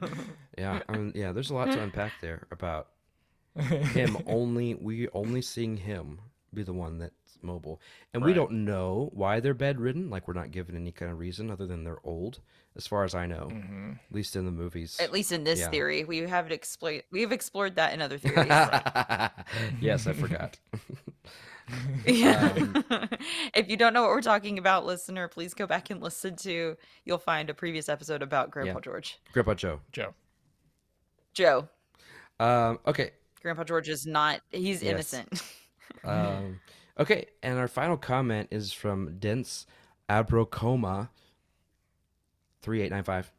yeah, 0.57 0.81
I 0.87 0.91
mean, 0.97 1.11
yeah. 1.15 1.31
There's 1.31 1.49
a 1.49 1.53
lot 1.53 1.71
to 1.71 1.81
unpack 1.81 2.13
there 2.21 2.47
about 2.51 2.87
him. 3.59 4.17
Only 4.27 4.75
we 4.75 5.07
only 5.13 5.41
seeing 5.41 5.77
him 5.77 6.19
be 6.53 6.63
the 6.63 6.73
one 6.73 6.99
that's 6.99 7.13
mobile, 7.41 7.81
and 8.13 8.23
we 8.23 8.33
don't 8.33 8.51
know 8.65 9.09
why 9.13 9.39
they're 9.39 9.53
bedridden. 9.53 10.09
Like 10.09 10.27
we're 10.27 10.33
not 10.33 10.51
given 10.51 10.75
any 10.75 10.91
kind 10.91 11.11
of 11.11 11.19
reason 11.19 11.49
other 11.51 11.65
than 11.67 11.83
they're 11.83 11.99
old, 12.03 12.39
as 12.75 12.87
far 12.87 13.03
as 13.03 13.13
I 13.15 13.25
know. 13.25 13.49
hmm 13.51 13.91
At 14.09 14.15
least 14.15 14.35
in 14.35 14.45
the 14.45 14.51
movies. 14.51 14.97
At 14.99 15.11
least 15.11 15.31
in 15.31 15.43
this 15.43 15.59
Yeah. 15.59 15.69
theory, 15.69 16.03
we 16.05 16.19
haven't 16.19 16.51
explored. 16.53 17.03
We've 17.11 17.31
explored 17.31 17.75
that 17.75 17.93
in 17.93 18.01
other 18.01 18.17
theories. 18.17 18.47
yes, 19.81 20.07
I 20.07 20.13
forgot. 20.13 20.57
Yeah. 22.05 22.51
Um, 22.57 22.83
if 23.55 23.69
you 23.69 23.77
don't 23.77 23.93
know 23.93 24.01
what 24.01 24.11
we're 24.11 24.21
talking 24.21 24.57
about, 24.57 24.85
listener, 24.85 25.27
please 25.27 25.53
go 25.53 25.65
back 25.65 25.89
and 25.89 26.01
listen 26.01 26.35
to. 26.37 26.75
You'll 27.05 27.17
find 27.17 27.49
a 27.49 27.53
previous 27.53 27.87
episode 27.89 28.21
about 28.21 28.51
Grandpa 28.51 28.73
Yeah. 28.75 28.81
George. 28.81 29.19
Grandpa 29.31 29.53
Joe. 29.53 29.79
Joe. 29.91 30.13
Joe, 31.33 31.67
Um, 32.39 32.79
okay. 32.85 33.11
Grandpa 33.41 33.63
George 33.63 33.89
is 33.89 34.05
not. 34.05 34.41
He's 34.51 34.83
Yes. 34.83 34.91
innocent. 34.93 35.43
Um, 36.05 36.59
okay, 36.99 37.27
and 37.43 37.57
our 37.57 37.67
final 37.67 37.97
comment 37.97 38.49
is 38.51 38.73
from 38.73 39.19
Dense 39.19 39.65
Abrocoma 40.09 41.09
three 42.61 42.81
eight 42.81 42.89
nine 42.91 43.03
five. 43.03 43.31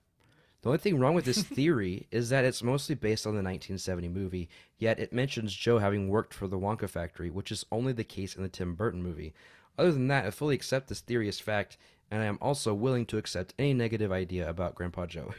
The 0.64 0.71
only 0.71 0.78
thing 0.78 0.99
wrong 0.99 1.14
with 1.14 1.26
this 1.26 1.42
theory 1.42 2.06
is 2.11 2.30
that 2.30 2.47
it's 2.47 2.62
mostly 2.62 2.94
based 2.94 3.26
on 3.26 3.35
the 3.35 3.42
1970 3.42 4.09
movie, 4.09 4.49
yet 4.78 4.99
it 4.99 5.12
mentions 5.12 5.52
Joe 5.54 5.76
having 5.78 6.09
worked 6.09 6.33
for 6.33 6.49
the 6.49 6.59
Wonka 6.59 6.88
factory, 6.88 7.28
which 7.30 7.52
is 7.52 7.66
only 7.71 7.92
the 7.92 8.02
case 8.02 8.35
in 8.35 8.42
the 8.42 8.49
Tim 8.49 8.75
Burton 8.75 9.02
movie. 9.02 9.35
Other 9.76 9.92
than 9.92 10.09
that, 10.09 10.25
I 10.25 10.30
fully 10.30 10.54
accept 10.54 10.88
this 10.88 11.00
theory 11.00 11.28
as 11.28 11.38
fact, 11.38 11.76
and 12.11 12.23
I 12.23 12.25
am 12.25 12.38
also 12.40 12.73
willing 12.73 13.04
to 13.06 13.18
accept 13.18 13.52
any 13.59 13.75
negative 13.75 14.11
idea 14.11 14.49
about 14.49 14.75
Grandpa 14.75 15.04
Joe. 15.04 15.35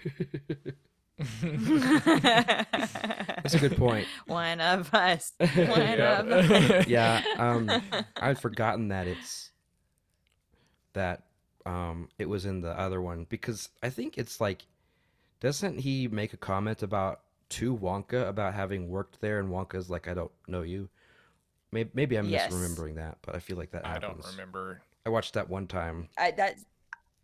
That's 3.41 3.55
a 3.55 3.59
good 3.59 3.77
point. 3.77 4.05
One 4.27 4.61
of 4.61 4.93
us. 4.93 5.33
One 5.39 5.49
Yeah. 5.57 6.19
of 6.21 6.31
us. 6.51 6.87
yeah 6.87 7.23
um 7.39 7.71
i'd 8.21 8.37
forgotten 8.39 8.89
that 8.89 9.07
it's 9.07 9.49
that 10.93 11.23
um 11.65 12.09
it 12.19 12.29
was 12.29 12.45
in 12.45 12.61
the 12.61 12.77
other 12.79 13.01
one 13.01 13.25
because 13.27 13.69
i 13.81 13.89
think 13.89 14.17
it's 14.19 14.39
like 14.39 14.65
doesn't 15.45 15.79
he 15.79 16.07
make 16.07 16.33
a 16.33 16.37
comment 16.37 16.83
about 16.83 17.21
to 17.49 17.75
wonka 17.77 18.27
about 18.27 18.53
having 18.53 18.89
worked 18.89 19.21
there 19.21 19.39
and 19.39 19.49
wonka's 19.49 19.89
like 19.89 20.07
i 20.07 20.13
don't 20.13 20.31
know 20.47 20.63
you 20.63 20.89
maybe, 21.71 21.89
maybe 21.93 22.15
i'm 22.15 22.27
Yes. 22.27 22.51
misremembering 22.51 22.95
that 22.95 23.17
but 23.21 23.35
i 23.35 23.39
feel 23.39 23.55
like 23.55 23.71
that 23.71 23.85
I 23.85 23.99
don't 23.99 24.25
remember. 24.31 24.81
i 25.05 25.09
watched 25.09 25.35
that 25.35 25.49
one 25.49 25.67
time 25.67 26.09
I 26.17 26.31
that 26.31 26.57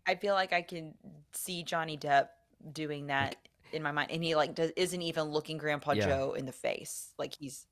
I 0.08 0.16
feel 0.16 0.34
like 0.34 0.54
I 0.54 0.62
can 0.62 0.94
see 1.32 1.64
Johnny 1.64 1.98
Depp 1.98 2.30
doing 2.72 3.08
that 3.08 3.36
in 3.72 3.84
my 3.84 3.92
mind, 3.92 4.12
and 4.12 4.24
he 4.24 4.36
like 4.36 4.56
does, 4.56 4.72
isn't 4.76 5.02
even 5.02 5.26
looking 5.26 5.58
Grandpa 5.58 5.94
Yeah. 5.94 6.08
Joe 6.08 6.34
in 6.34 6.46
the 6.46 6.52
face, 6.52 7.14
like 7.18 7.36
he's 7.36 7.66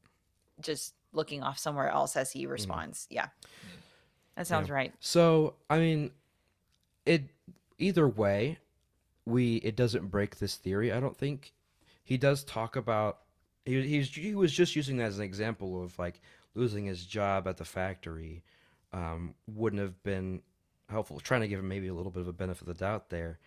just 0.61 0.93
looking 1.11 1.43
off 1.43 1.57
somewhere 1.57 1.89
else 1.89 2.15
as 2.15 2.31
he 2.31 2.45
mm. 2.45 2.51
responds. 2.51 3.07
Yeah, 3.09 3.27
that 4.35 4.47
sounds 4.47 4.69
right. 4.69 4.93
So, 4.99 5.55
I 5.69 5.79
mean, 5.79 6.11
it 7.05 7.23
either 7.77 8.07
way, 8.07 8.59
we 9.29 9.55
it 9.57 9.75
doesn't 9.75 10.07
break 10.07 10.37
this 10.37 10.55
theory. 10.55 10.91
I 10.91 10.99
don't 10.99 11.17
think 11.17 11.53
he 12.03 12.17
does 12.17 12.43
talk 12.43 12.75
about 12.75 13.19
he 13.65 13.81
he's 13.81 14.09
he 14.09 14.35
was 14.35 14.51
just 14.51 14.75
using 14.75 14.97
that 14.97 15.05
as 15.05 15.17
an 15.17 15.23
example 15.23 15.81
of 15.81 15.97
like 15.99 16.21
losing 16.55 16.85
his 16.85 17.05
job 17.05 17.47
at 17.47 17.57
the 17.57 17.65
factory 17.65 18.43
um, 18.91 19.35
wouldn't 19.47 19.81
have 19.81 20.01
been 20.03 20.41
helpful. 20.89 21.19
Trying 21.19 21.41
to 21.41 21.47
give 21.47 21.59
him 21.59 21.67
maybe 21.67 21.87
a 21.87 21.93
little 21.93 22.11
bit 22.11 22.21
of 22.21 22.27
a 22.27 22.33
benefit 22.33 22.61
of 22.61 22.67
the 22.67 22.73
doubt 22.73 23.09
there, 23.09 23.39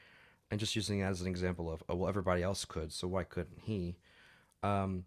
and 0.50 0.60
just 0.60 0.76
using 0.76 1.00
that 1.00 1.10
as 1.10 1.20
an 1.20 1.26
example 1.26 1.70
of 1.70 1.82
oh, 1.88 1.96
well 1.96 2.08
everybody 2.08 2.42
else 2.42 2.64
could, 2.64 2.92
so 2.92 3.08
why 3.08 3.24
couldn't 3.24 3.58
he? 3.60 3.96
Um, 4.62 5.04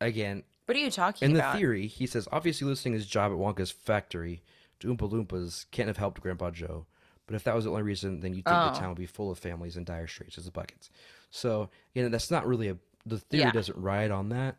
again, 0.00 0.42
What 0.66 0.76
are 0.76 0.80
you 0.80 0.90
talking 0.90 1.26
in 1.26 1.34
the 1.34 1.42
theory, 1.52 1.86
he 1.86 2.06
says 2.06 2.26
obviously 2.32 2.66
losing 2.66 2.94
his 2.94 3.06
job 3.06 3.30
at 3.30 3.38
Wonka's 3.38 3.70
factory 3.70 4.42
to 4.80 4.94
Oompa 4.94 5.10
Loompas 5.10 5.66
can't 5.70 5.88
have 5.88 5.98
helped 5.98 6.20
Grandpa 6.20 6.50
Joe. 6.50 6.86
But 7.26 7.36
if 7.36 7.44
that 7.44 7.54
was 7.54 7.64
the 7.64 7.70
only 7.70 7.82
reason, 7.82 8.20
then 8.20 8.34
you'd 8.34 8.44
think 8.44 8.56
Oh. 8.56 8.70
the 8.70 8.78
town 8.78 8.88
would 8.90 8.98
be 8.98 9.06
full 9.06 9.30
of 9.30 9.38
families 9.38 9.76
in 9.76 9.84
dire 9.84 10.06
straits 10.06 10.36
as 10.36 10.44
the 10.44 10.50
buckets. 10.50 10.90
So, 11.30 11.70
you 11.94 12.02
know, 12.02 12.08
that's 12.10 12.30
not 12.30 12.46
really 12.46 12.68
a. 12.68 12.76
The 13.06 13.18
theory 13.18 13.42
Yeah. 13.44 13.50
doesn't 13.52 13.76
ride 13.78 14.10
on 14.10 14.28
that. 14.30 14.56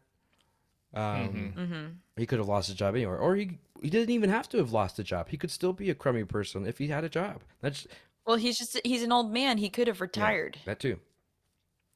Um, 0.93 1.53
Mm-hmm. 1.57 1.85
He 2.17 2.25
could 2.25 2.39
have 2.39 2.47
lost 2.47 2.67
his 2.69 2.77
job 2.77 2.95
anywhere, 2.95 3.17
or 3.17 3.35
he 3.35 3.59
he 3.81 3.89
didn't 3.89 4.11
even 4.11 4.29
have 4.29 4.47
to 4.49 4.57
have 4.57 4.71
lost 4.71 4.97
a 4.99 5.03
job. 5.03 5.29
He 5.29 5.37
could 5.37 5.51
still 5.51 5.73
be 5.73 5.89
a 5.89 5.95
crummy 5.95 6.23
person 6.23 6.65
if 6.65 6.77
he 6.77 6.87
had 6.87 7.03
a 7.03 7.09
job. 7.09 7.41
That's 7.61 7.85
Well, 8.25 8.37
he's 8.37 8.57
just 8.57 8.79
he's 8.85 9.03
an 9.03 9.11
old 9.11 9.31
man. 9.31 9.57
He 9.57 9.69
could 9.69 9.87
have 9.87 9.99
retired, 10.01 10.57
that 10.65 10.79
too. 10.79 10.99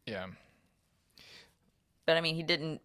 Yeah. 0.06 0.28
but 2.06 2.18
I 2.18 2.22
mean, 2.22 2.36
he 2.36 2.44
didn't, 2.44 2.82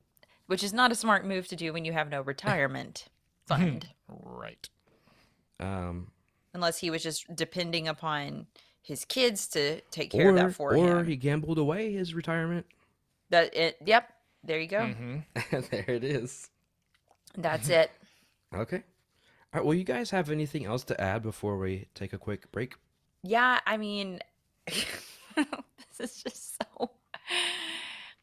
which 0.47 0.63
is 0.63 0.73
not 0.73 0.93
a 0.93 0.95
smart 0.95 1.27
move 1.27 1.49
to 1.49 1.57
do 1.57 1.73
when 1.73 1.85
you 1.85 1.93
have 1.93 2.09
no 2.09 2.21
retirement 2.23 3.09
fund, 3.47 3.89
Right. 4.09 4.69
Um, 5.59 6.11
unless 6.55 6.79
he 6.79 6.91
was 6.91 7.03
just 7.03 7.27
depending 7.35 7.87
upon 7.89 8.47
his 8.81 9.05
kids 9.05 9.47
to 9.49 9.81
take 9.91 10.11
care 10.11 10.27
or 10.27 10.31
of 10.31 10.37
that 10.37 10.55
for 10.55 10.73
or 10.73 10.77
him. 10.77 10.99
Or 10.99 11.05
he 11.05 11.17
gambled 11.17 11.59
away 11.59 11.93
his 11.93 12.15
retirement. 12.15 12.67
That 13.31 13.55
it. 13.57 13.77
Yep. 13.85 14.11
There 14.45 14.61
you 14.61 14.69
go. 14.69 14.87
hmm 14.87 15.17
there 15.71 15.85
it 15.89 16.05
is. 16.05 16.49
That's 17.37 17.69
it. 17.81 17.91
Okay. 18.55 18.77
All 19.53 19.61
right. 19.61 19.65
Well, 19.65 19.75
you 19.75 19.85
guys 19.85 20.11
have 20.11 20.31
anything 20.31 20.65
else 20.65 20.85
to 20.85 21.01
add 21.01 21.23
before 21.23 21.59
we 21.59 21.87
take 21.95 22.13
a 22.13 22.19
quick 22.19 22.51
break? 22.53 22.75
Yeah, 23.23 23.61
I 23.67 23.77
mean, 23.79 24.21
this 24.67 24.85
is 25.99 26.23
just 26.23 26.57
so. 26.59 26.91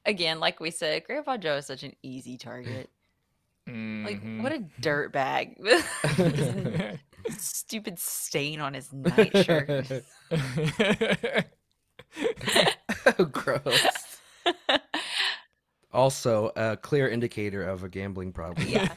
Again, 0.05 0.39
like 0.39 0.59
we 0.59 0.71
said, 0.71 1.03
Grandpa 1.05 1.37
Joe 1.37 1.57
is 1.57 1.65
such 1.65 1.83
an 1.83 1.95
easy 2.03 2.37
target. 2.37 2.89
Like, 3.67 4.21
Mhm. 4.23 4.41
what 4.43 4.51
a 4.51 4.59
dirt 4.79 5.11
bag. 5.11 5.57
Stupid 7.37 7.99
stain 7.99 8.59
on 8.59 8.73
his 8.73 8.91
nightshirt. 8.91 10.03
oh, 13.19 13.25
gross. 13.25 14.19
Also, 15.93 16.51
a 16.55 16.77
clear 16.77 17.09
indicator 17.09 17.63
of 17.63 17.83
a 17.83 17.89
gambling 17.89 18.31
problem. 18.31 18.67
yeah. 18.67 18.93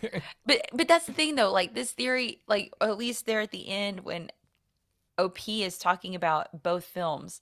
But 0.46 0.68
but 0.72 0.86
that's 0.86 1.06
the 1.06 1.12
thing 1.12 1.34
though, 1.34 1.50
like 1.52 1.74
this 1.74 1.92
theory, 1.92 2.40
like 2.46 2.72
at 2.80 2.96
least 2.98 3.26
there 3.26 3.40
at 3.40 3.50
the 3.50 3.68
end 3.68 4.00
when 4.00 4.30
OP 5.18 5.48
is 5.48 5.78
talking 5.78 6.14
about 6.14 6.62
both 6.62 6.84
films, 6.84 7.40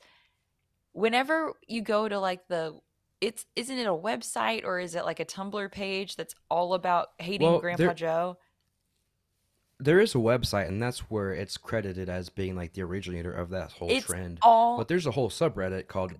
whenever 0.92 1.52
you 1.66 1.82
go 1.82 2.08
to 2.08 2.18
like 2.18 2.48
the 2.48 2.78
it's 3.20 3.46
isn't 3.54 3.78
it 3.78 3.86
a 3.86 3.90
website 3.90 4.64
or 4.64 4.78
is 4.78 4.94
it 4.94 5.04
like 5.04 5.20
a 5.20 5.24
Tumblr 5.24 5.70
page 5.70 6.16
that's 6.16 6.34
all 6.50 6.74
about 6.74 7.08
hating 7.18 7.50
Well, 7.50 7.60
Grandpa 7.60 7.94
Joe? 7.94 8.38
There 9.82 10.00
is 10.00 10.14
a 10.14 10.18
website, 10.18 10.68
and 10.68 10.80
that's 10.80 11.10
where 11.10 11.32
it's 11.32 11.56
credited 11.56 12.08
as 12.08 12.28
being 12.28 12.54
like 12.54 12.72
the 12.72 12.82
originator 12.82 13.32
of 13.32 13.50
that 13.50 13.72
whole 13.72 13.90
It's 13.90 14.06
trend. 14.06 14.38
all 14.42 14.76
But 14.78 14.86
there's 14.88 15.06
a 15.06 15.10
whole 15.10 15.28
subreddit 15.28 15.88
called 15.88 16.12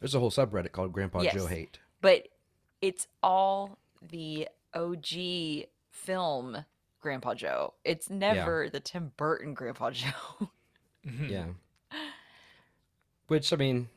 there's 0.00 0.14
a 0.14 0.20
whole 0.20 0.30
subreddit 0.30 0.72
called 0.72 0.92
Grandpa 0.92 1.20
Yes. 1.22 1.34
Joe 1.34 1.46
Hate. 1.46 1.78
but 2.00 2.28
it's 2.80 3.06
all 3.22 3.78
the 4.10 4.48
OG 4.74 5.66
film 5.90 6.64
Grandpa 7.00 7.34
Joe. 7.34 7.74
It's 7.84 8.10
never 8.10 8.64
yeah. 8.64 8.70
the 8.70 8.80
Tim 8.80 9.12
Burton 9.16 9.54
Grandpa 9.54 9.90
Joe. 9.92 10.50
Mm-hmm. 11.06 11.24
yeah. 11.26 11.46
Which 13.28 13.52
I 13.52 13.56
mean, 13.56 13.88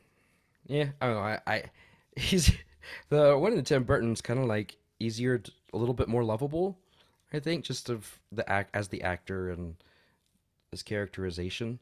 yeah, 0.66 0.90
I 1.00 1.06
don't 1.06 1.14
know. 1.16 1.22
I, 1.22 1.40
I 1.46 1.62
he's 2.16 2.52
the 3.08 3.36
one 3.38 3.52
in 3.52 3.58
the 3.58 3.64
Tim 3.64 3.84
Burton's 3.84 4.20
kind 4.20 4.38
of 4.38 4.46
like 4.46 4.76
easier, 5.00 5.38
to, 5.38 5.52
a 5.72 5.78
little 5.78 5.94
bit 5.94 6.08
more 6.08 6.22
lovable. 6.24 6.78
I 7.32 7.40
think 7.40 7.64
just 7.64 7.88
of 7.88 8.20
the 8.30 8.48
act 8.50 8.74
as 8.74 8.88
the 8.88 9.02
actor 9.02 9.50
and 9.50 9.76
his 10.70 10.82
characterization. 10.82 11.78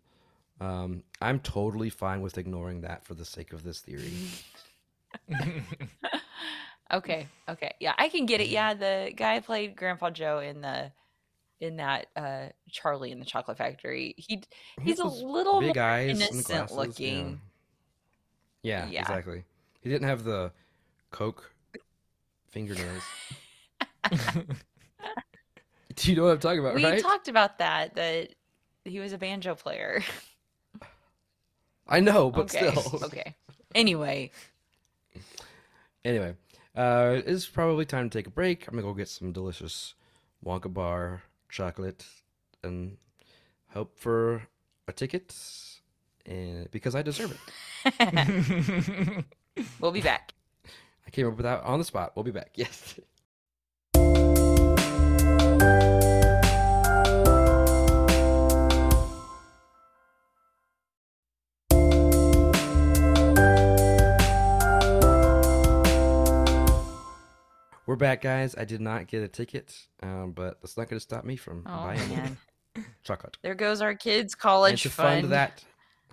Um, 0.61 1.05
I'm 1.23 1.41
totally 1.41 1.89
fine 1.89 2.21
with 2.21 2.37
ignoring 2.37 2.83
that 2.83 3.05
for 3.05 3.15
the 3.15 3.25
sake 3.25 3.53
of 3.53 3.65
this 3.65 3.81
theory. 3.81 4.13
okay, 6.93 7.27
okay, 7.49 7.75
yeah, 7.81 7.95
I 7.97 8.09
can 8.09 8.27
get 8.27 8.41
it. 8.41 8.49
Yeah, 8.49 8.75
the 8.75 9.13
guy 9.17 9.41
played 9.41 9.75
Grandpa 9.77 10.11
Joe 10.11 10.41
in 10.41 10.61
the 10.61 10.93
in 11.61 11.77
that 11.77 12.07
uh 12.17 12.47
Charlie 12.71 13.11
in 13.11 13.19
the 13.19 13.25
Chocolate 13.25 13.57
Factory. 13.57 14.15
He 14.17 14.43
he's 14.83 14.99
a 14.99 15.07
little 15.07 15.61
big 15.61 15.79
eyes 15.79 16.21
innocent 16.21 16.73
looking. 16.73 17.41
Yeah. 18.63 18.87
Yeah, 18.87 18.87
yeah. 18.91 19.01
exactly. 19.01 19.45
He 19.81 19.89
didn't 19.89 20.09
have 20.09 20.25
the 20.25 20.53
Coke 21.11 21.55
fingernails. 22.51 23.03
Do 26.01 26.11
you 26.11 26.17
know 26.17 26.25
what 26.25 26.33
I'm 26.33 26.39
talking 26.39 26.61
about? 26.61 26.75
We 26.77 26.85
right? 26.85 27.03
talked 27.03 27.29
about 27.29 27.59
that. 27.59 27.95
That 27.95 28.31
he 28.85 29.01
was 29.01 29.13
a 29.13 29.19
banjo 29.19 29.55
player. 29.55 30.03
I 31.87 32.01
know, 32.01 32.31
but 32.31 32.55
okay. 32.55 32.73
still. 32.73 33.05
Okay. 33.05 33.35
Anyway. 33.75 34.31
Anyway, 36.03 36.35
uh, 36.75 37.21
it's 37.27 37.47
probably 37.47 37.85
time 37.85 38.09
to 38.09 38.19
take 38.19 38.27
a 38.27 38.31
break. 38.31 38.67
I'm 38.67 38.75
gonna 38.75 38.87
go 38.87 38.95
get 38.95 39.09
some 39.09 39.33
delicious 39.33 39.95
Wonka 40.45 40.73
bar 40.73 41.23
chocolate 41.51 42.07
and 42.65 42.97
hope 43.69 43.99
for 43.99 44.43
a 44.89 44.93
ticket, 44.93 45.37
and 46.25 46.71
because 46.71 46.95
I 46.95 47.03
deserve 47.03 47.39
it. 47.85 49.25
we'll 49.81 49.93
be 49.93 50.01
back. 50.01 50.33
I 51.07 51.11
came 51.11 51.27
up 51.27 51.37
with 51.37 51.45
that 51.45 51.63
on 51.65 51.79
the 51.79 51.85
spot. 51.85 52.13
We'll 52.17 52.25
be 52.25 52.31
back. 52.31 52.53
Yes. 52.55 52.99
We're 67.91 67.97
back, 67.97 68.23
guys. 68.23 68.55
I 68.57 68.65
did 68.67 68.81
not 68.81 69.09
get 69.09 69.25
a 69.25 69.27
ticket, 69.27 69.77
um, 70.01 70.31
but 70.31 70.61
that's 70.63 70.77
not 70.77 70.89
going 70.89 70.99
to 70.99 71.03
stop 71.03 71.25
me 71.25 71.35
from 71.35 71.65
oh, 71.67 71.77
buying 71.77 72.09
man. 72.09 72.39
chocolate. 73.03 73.37
There 73.43 73.57
goes 73.57 73.83
our 73.83 73.97
kids' 73.97 74.37
college 74.37 74.71
and 74.75 74.81
to 74.83 74.91
fund. 74.91 75.29
fund 75.29 75.33
that. 75.33 75.65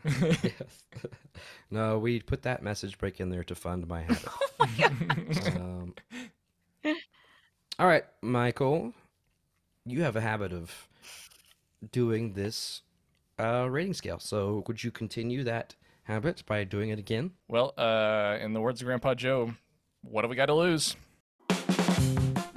no, 1.69 1.99
we 1.99 2.19
put 2.19 2.41
that 2.41 2.63
message 2.63 2.97
break 2.97 3.19
in 3.19 3.29
there 3.29 3.43
to 3.43 3.53
fund 3.53 3.87
my 3.87 4.01
habit. 4.01 4.25
Oh 4.59 4.67
my 4.79 5.51
um, 5.51 5.93
all 7.77 7.85
right, 7.85 8.05
Michael, 8.23 8.95
you 9.85 10.01
have 10.01 10.15
a 10.15 10.21
habit 10.21 10.53
of 10.53 10.89
doing 11.91 12.33
this 12.33 12.81
uh, 13.37 13.67
rating 13.69 13.93
scale. 13.93 14.17
So, 14.17 14.63
would 14.65 14.83
you 14.83 14.89
continue 14.89 15.43
that 15.43 15.75
habit 16.05 16.41
by 16.47 16.63
doing 16.63 16.89
it 16.89 16.97
again? 16.97 17.33
Well, 17.47 17.75
uh, 17.77 18.39
in 18.41 18.53
the 18.53 18.61
words 18.61 18.81
of 18.81 18.87
Grandpa 18.87 19.13
Joe, 19.13 19.53
what 20.01 20.23
have 20.23 20.31
we 20.31 20.35
got 20.35 20.47
to 20.47 20.55
lose? 20.55 20.95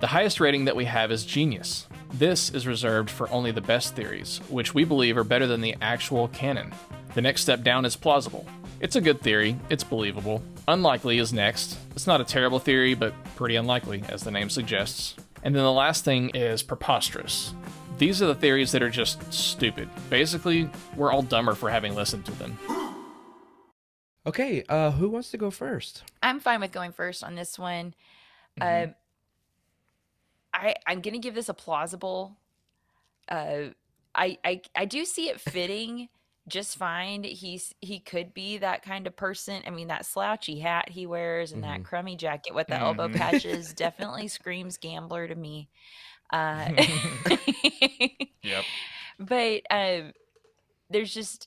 The 0.01 0.07
highest 0.07 0.41
rating 0.41 0.65
that 0.65 0.77
we 0.77 0.87
have 0.87 1.13
is 1.13 1.27
genius. 1.27 1.87
This 2.15 2.49
is 2.49 2.67
reserved 2.67 3.11
for 3.11 3.31
only 3.31 3.51
the 3.51 3.61
best 3.61 3.95
theories, 3.95 4.41
which 4.49 4.73
we 4.73 4.85
believe 4.85 5.19
are 5.19 5.25
better 5.25 5.47
than 5.47 5.61
the 5.61 5.77
actual 5.83 6.29
canon. 6.29 6.73
The 7.15 7.21
next 7.21 7.43
step 7.43 7.63
down 7.63 7.85
is 7.85 7.97
plausible. 7.97 8.47
It's 8.81 8.97
a 8.97 9.03
good 9.03 9.21
theory, 9.21 9.59
it's 9.69 9.85
believable. 9.85 10.43
Unlikely 10.69 11.19
is 11.19 11.35
next. 11.35 11.77
It's 11.91 12.07
not 12.07 12.23
a 12.23 12.25
terrible 12.25 12.59
theory, 12.59 12.95
but 12.95 13.13
pretty 13.37 13.57
unlikely, 13.57 14.03
as 14.09 14.23
the 14.23 14.31
name 14.31 14.49
suggests. 14.49 15.17
And 15.43 15.55
then 15.55 15.63
the 15.63 15.71
last 15.71 16.03
thing 16.03 16.31
is 16.31 16.63
preposterous. 16.63 17.53
These 17.99 18.23
are 18.23 18.27
the 18.27 18.35
theories 18.35 18.73
that 18.73 18.83
are 18.83 18.89
just 18.89 19.31
stupid. 19.31 19.91
Basically, 20.09 20.71
we're 20.97 21.13
all 21.13 21.21
dumber 21.21 21.55
for 21.55 21.69
having 21.69 21.95
listened 21.95 22.25
to 22.25 22.33
them. 22.33 22.59
Okay, 24.27 24.65
uh, 24.67 24.93
who 24.93 25.11
wants 25.11 25.31
to 25.33 25.37
go 25.37 25.51
first? 25.51 26.05
I'm 26.23 26.41
fine 26.41 26.61
with 26.61 26.73
going 26.73 26.93
first 26.93 27.23
on 27.23 27.35
this 27.35 27.59
one. 27.59 27.95
Mm-hmm. 28.59 28.91
Uh, 28.91 28.93
I 30.53 30.75
I'm 30.87 31.01
gonna 31.01 31.19
give 31.19 31.35
this 31.35 31.49
a 31.49 31.55
plausible. 31.55 32.37
Uh, 33.29 33.71
I 34.15 34.39
I 34.45 34.63
I 34.75 34.85
do 34.85 35.05
see 35.05 35.29
it 35.29 35.41
fitting 35.41 36.09
just 36.49 36.77
fine. 36.77 37.25
He's 37.25 37.75
he 37.81 38.01
could 38.01 38.35
be 38.35 38.59
that 38.59 38.83
kind 38.83 39.07
of 39.07 39.17
person. 39.17 39.63
I 39.67 39.71
mean, 39.71 39.89
that 39.89 40.05
slouchy 40.05 40.59
hat 40.59 40.89
he 40.91 41.07
wears 41.07 41.53
and 41.53 41.63
mm-hmm. 41.63 41.73
that 41.73 41.85
crummy 41.85 42.17
jacket 42.17 42.55
with 42.55 42.67
the 42.67 42.75
mm-hmm. 42.75 42.85
elbow 42.85 43.09
patches 43.09 43.73
definitely 43.73 44.29
screams 44.29 44.77
gambler 44.77 45.27
to 45.29 45.35
me. 45.35 45.69
Uh, 46.33 46.71
yep. 48.43 48.65
But 49.23 49.65
um, 49.71 50.15
there's 50.89 51.13
just 51.13 51.47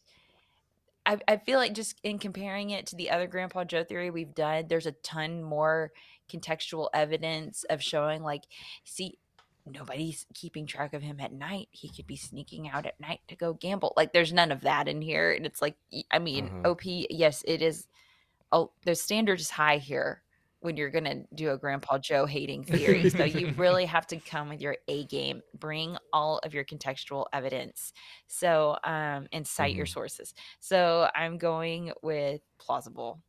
I, 1.07 1.17
I 1.27 1.37
feel 1.37 1.57
like 1.57 1.73
just 1.73 1.99
in 2.03 2.19
comparing 2.19 2.69
it 2.69 2.85
to 2.87 2.95
the 2.95 3.09
other 3.09 3.25
Grandpa 3.25 3.63
Joe 3.63 3.83
theory 3.83 4.11
we've 4.11 4.35
done, 4.35 4.65
there's 4.67 4.85
a 4.85 4.91
ton 4.91 5.41
more 5.41 5.91
contextual 6.33 6.89
evidence 6.93 7.63
of 7.69 7.81
showing 7.81 8.23
like, 8.23 8.43
see, 8.83 9.17
nobody's 9.65 10.25
keeping 10.33 10.65
track 10.65 10.93
of 10.93 11.01
him 11.01 11.19
at 11.19 11.31
night. 11.31 11.69
He 11.71 11.89
could 11.89 12.07
be 12.07 12.15
sneaking 12.15 12.69
out 12.69 12.85
at 12.85 12.99
night 12.99 13.21
to 13.27 13.35
go 13.35 13.53
gamble. 13.53 13.93
Like 13.95 14.13
there's 14.13 14.33
none 14.33 14.51
of 14.51 14.61
that 14.61 14.87
in 14.87 15.01
here. 15.01 15.31
And 15.31 15.45
it's 15.45 15.61
like, 15.61 15.75
I 16.11 16.19
mean, 16.19 16.47
uh-huh. 16.47 16.71
OP, 16.71 16.81
yes, 16.83 17.43
it 17.47 17.61
is. 17.61 17.87
Oh, 18.51 18.71
the 18.85 18.95
standard 18.95 19.39
is 19.39 19.49
high 19.49 19.77
here 19.77 20.21
when 20.63 20.77
you're 20.77 20.89
going 20.89 21.03
to 21.03 21.23
do 21.35 21.51
a 21.51 21.57
Grandpa 21.57 21.97
Joe 21.97 22.25
hating 22.25 22.63
theory. 22.65 23.09
so 23.09 23.23
you 23.23 23.53
really 23.57 23.85
have 23.85 24.07
to 24.07 24.17
come 24.17 24.49
with 24.49 24.61
your 24.61 24.77
A 24.87 25.05
game, 25.05 25.41
bring 25.57 25.97
all 26.11 26.39
of 26.39 26.53
your 26.53 26.63
contextual 26.63 27.25
evidence. 27.33 27.93
So, 28.27 28.77
um, 28.83 29.27
and 29.31 29.45
cite 29.45 29.71
mm-hmm. 29.71 29.77
your 29.77 29.85
sources. 29.85 30.33
So 30.59 31.09
I'm 31.15 31.37
going 31.37 31.91
with 32.01 32.41
plausible. 32.59 33.19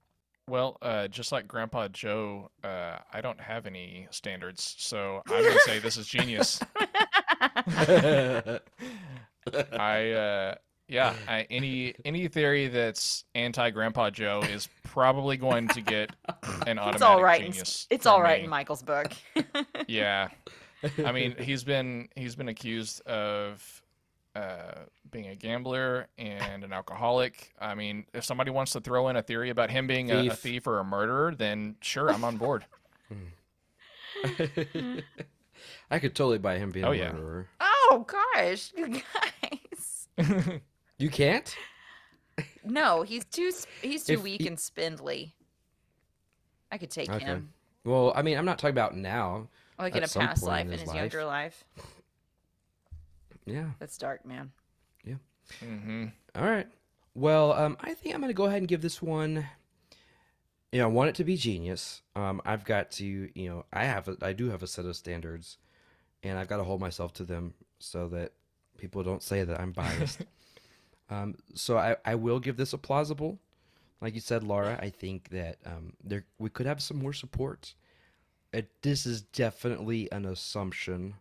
Well, 0.49 0.77
uh, 0.83 1.09
just 1.09 1.33
like 1.33 1.49
Grandpa 1.49 1.89
Joe, 1.89 2.51
uh, 2.63 2.99
I 3.13 3.21
don't 3.23 3.41
have 3.41 3.67
any 3.67 4.07
standards, 4.11 4.75
so 4.79 5.23
I'm 5.27 5.43
gonna 5.43 5.59
say 5.61 5.79
this 5.79 5.97
is 5.97 6.07
genius. 6.07 6.61
I, 9.73 10.11
uh, 10.11 10.55
yeah, 10.89 11.15
I, 11.27 11.47
any 11.51 11.95
any 12.05 12.29
theory 12.29 12.69
that's 12.69 13.25
anti 13.35 13.71
Grandpa 13.71 14.11
Joe 14.11 14.43
is 14.51 14.69
probably 14.83 15.39
going 15.39 15.69
to 15.69 15.81
get 15.81 16.11
an 16.67 16.79
automatic 16.79 16.95
it's 16.97 17.03
all 17.03 17.23
right 17.23 17.41
genius. 17.41 17.87
In, 17.91 17.95
it's 17.95 18.07
all 18.07 18.21
right 18.21 18.41
me. 18.41 18.45
in 18.45 18.51
Michael's 18.51 18.83
book. 18.83 19.13
yeah, 19.89 20.29
I 21.05 21.13
mean 21.13 21.37
he's 21.41 21.65
been 21.65 22.09
he's 22.17 22.37
been 22.37 22.49
accused 22.49 23.01
of 23.07 23.83
uh, 24.35 24.85
being 25.11 25.29
a 25.29 25.35
gambler 25.35 26.09
and 26.19 26.65
an 26.65 26.73
alcoholic. 26.73 27.53
I 27.61 27.75
mean, 27.75 28.07
if 28.13 28.25
somebody 28.25 28.51
wants 28.51 28.73
to 28.73 28.81
throw 28.81 29.09
in 29.09 29.17
a 29.17 29.23
theory 29.23 29.51
about 29.51 29.71
him 29.71 29.87
being 29.87 30.09
thief. 30.09 30.31
A, 30.31 30.33
a, 30.33 30.37
thief 30.37 30.67
or 30.67 30.79
a 30.79 30.85
murderer, 30.85 31.35
then 31.35 31.77
sure, 31.81 32.11
I'm 32.11 32.25
on 32.25 32.37
board. 32.37 32.65
I 35.91 35.99
could 35.99 36.15
totally 36.15 36.39
buy 36.39 36.59
him 36.59 36.71
being 36.71 36.85
oh, 36.85 36.93
a 36.93 36.97
yeah. 36.97 37.13
murderer. 37.13 37.49
Oh 37.61 38.07
gosh, 38.07 38.73
you 38.77 39.01
guys. 39.01 40.09
you 40.99 41.11
can't? 41.11 41.55
No, 42.65 43.03
he's 43.03 43.25
too 43.27 43.53
he's 43.83 44.05
too 44.05 44.15
if 44.15 44.23
weak 44.23 44.43
he... 44.43 44.49
and 44.49 44.59
spindly. 44.59 45.35
I 46.73 46.79
could 46.79 46.91
take 46.91 47.11
okay. 47.11 47.25
him. 47.25 47.51
Well, 47.85 48.13
I 48.17 48.23
mean, 48.23 48.39
I'm 48.39 48.47
not 48.47 48.59
talking 48.59 48.75
about 48.75 48.97
now. 48.97 49.49
Like 49.79 49.95
in 49.97 50.03
a 50.05 50.09
past 50.09 50.43
life, 50.43 50.67
in 50.67 50.73
his, 50.73 50.83
in 50.83 50.89
his 50.89 50.95
younger 50.95 51.25
life. 51.25 51.65
Yeah. 53.47 53.71
That's 53.79 53.99
dark, 53.99 54.25
man. 54.25 54.53
Yeah. 55.05 55.17
Mm-hmm. 55.63 56.07
All 56.35 56.45
right. 56.45 56.67
Well, 57.15 57.53
um, 57.53 57.77
I 57.81 57.95
think 57.95 58.15
I'm 58.15 58.21
going 58.21 58.31
to 58.31 58.35
go 58.35 58.45
ahead 58.45 58.59
and 58.59 58.69
give 58.69 58.83
this 58.83 59.01
one. 59.01 59.47
You 60.73 60.81
know, 60.81 60.87
I 60.87 60.91
want 60.91 61.11
it 61.11 61.15
to 61.17 61.25
be 61.25 61.37
genius. 61.37 62.03
Um, 62.17 62.41
I've 62.45 62.65
got 62.65 62.91
to, 62.93 63.05
you 63.05 63.49
know, 63.49 63.65
I 63.73 63.85
have, 63.85 64.09
a, 64.09 64.17
I 64.23 64.33
do 64.33 64.51
have 64.51 64.63
a 64.63 64.67
set 64.67 64.85
of 64.85 64.97
standards, 64.97 65.59
and 66.25 66.39
I've 66.39 66.49
got 66.49 66.57
to 66.57 66.65
hold 66.65 66.81
myself 66.81 67.13
to 67.15 67.25
them 67.25 67.55
so 67.79 68.09
that 68.09 68.33
people 68.79 69.03
don't 69.05 69.23
say 69.23 69.45
that 69.45 69.61
I'm 69.61 69.71
biased. 69.71 70.23
um, 71.11 71.37
so 71.55 71.79
I, 71.79 71.97
I 72.05 72.17
will 72.17 72.41
give 72.41 72.57
this 72.57 72.73
a 72.73 72.79
plausible. 72.79 73.39
Like 74.01 74.15
you 74.15 74.21
said, 74.21 74.43
Laura, 74.43 74.77
I 74.83 74.91
think 74.91 75.29
that 75.31 75.59
um, 75.65 75.93
there 76.03 76.25
we 76.39 76.51
could 76.51 76.67
have 76.67 76.83
some 76.83 76.99
more 76.99 77.13
support. 77.13 77.75
It, 78.53 78.69
this 78.83 79.07
is 79.07 79.23
definitely 79.23 80.11
an 80.13 80.27
assumption 80.27 81.15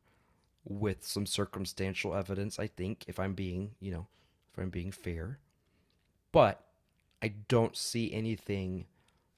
with 0.65 1.05
some 1.05 1.25
circumstantial 1.25 2.13
evidence, 2.13 2.59
I 2.59 2.67
think, 2.67 3.05
if 3.07 3.19
I'm 3.19 3.33
being, 3.33 3.71
you 3.79 3.91
know, 3.91 4.07
if 4.51 4.59
I'm 4.61 4.69
being 4.69 4.91
fair. 4.91 5.39
But 6.31 6.63
I 7.21 7.33
don't 7.47 7.75
see 7.75 8.11
anything 8.13 8.85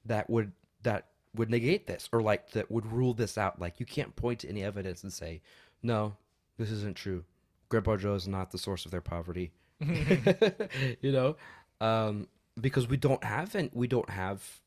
that 0.04 0.30
would 0.30 0.52
that 0.82 1.08
would 1.34 1.50
negate 1.50 1.86
this 1.86 2.08
or 2.12 2.22
like 2.22 2.52
that 2.52 2.70
would 2.70 2.90
rule 2.90 3.12
this 3.12 3.36
out. 3.36 3.60
Like 3.60 3.80
you 3.80 3.86
can't 3.86 4.16
point 4.16 4.40
to 4.40 4.48
any 4.48 4.62
evidence 4.62 5.02
and 5.02 5.12
say, 5.12 5.42
no, 5.82 6.16
this 6.58 6.70
isn't 6.70 6.96
true. 6.96 7.24
Grandpa 7.68 7.96
Joe 7.96 8.14
is 8.14 8.28
not 8.28 8.50
the 8.50 8.58
source 8.58 8.84
of 8.84 8.90
their 8.90 9.00
poverty. 9.00 9.52
you 9.80 11.12
know, 11.12 11.36
um, 11.80 12.28
because 12.60 12.88
we 12.88 12.96
don't 12.96 13.22
have 13.24 13.54
and 13.54 13.70
we 13.72 13.86
don't 13.86 14.08
have 14.08 14.60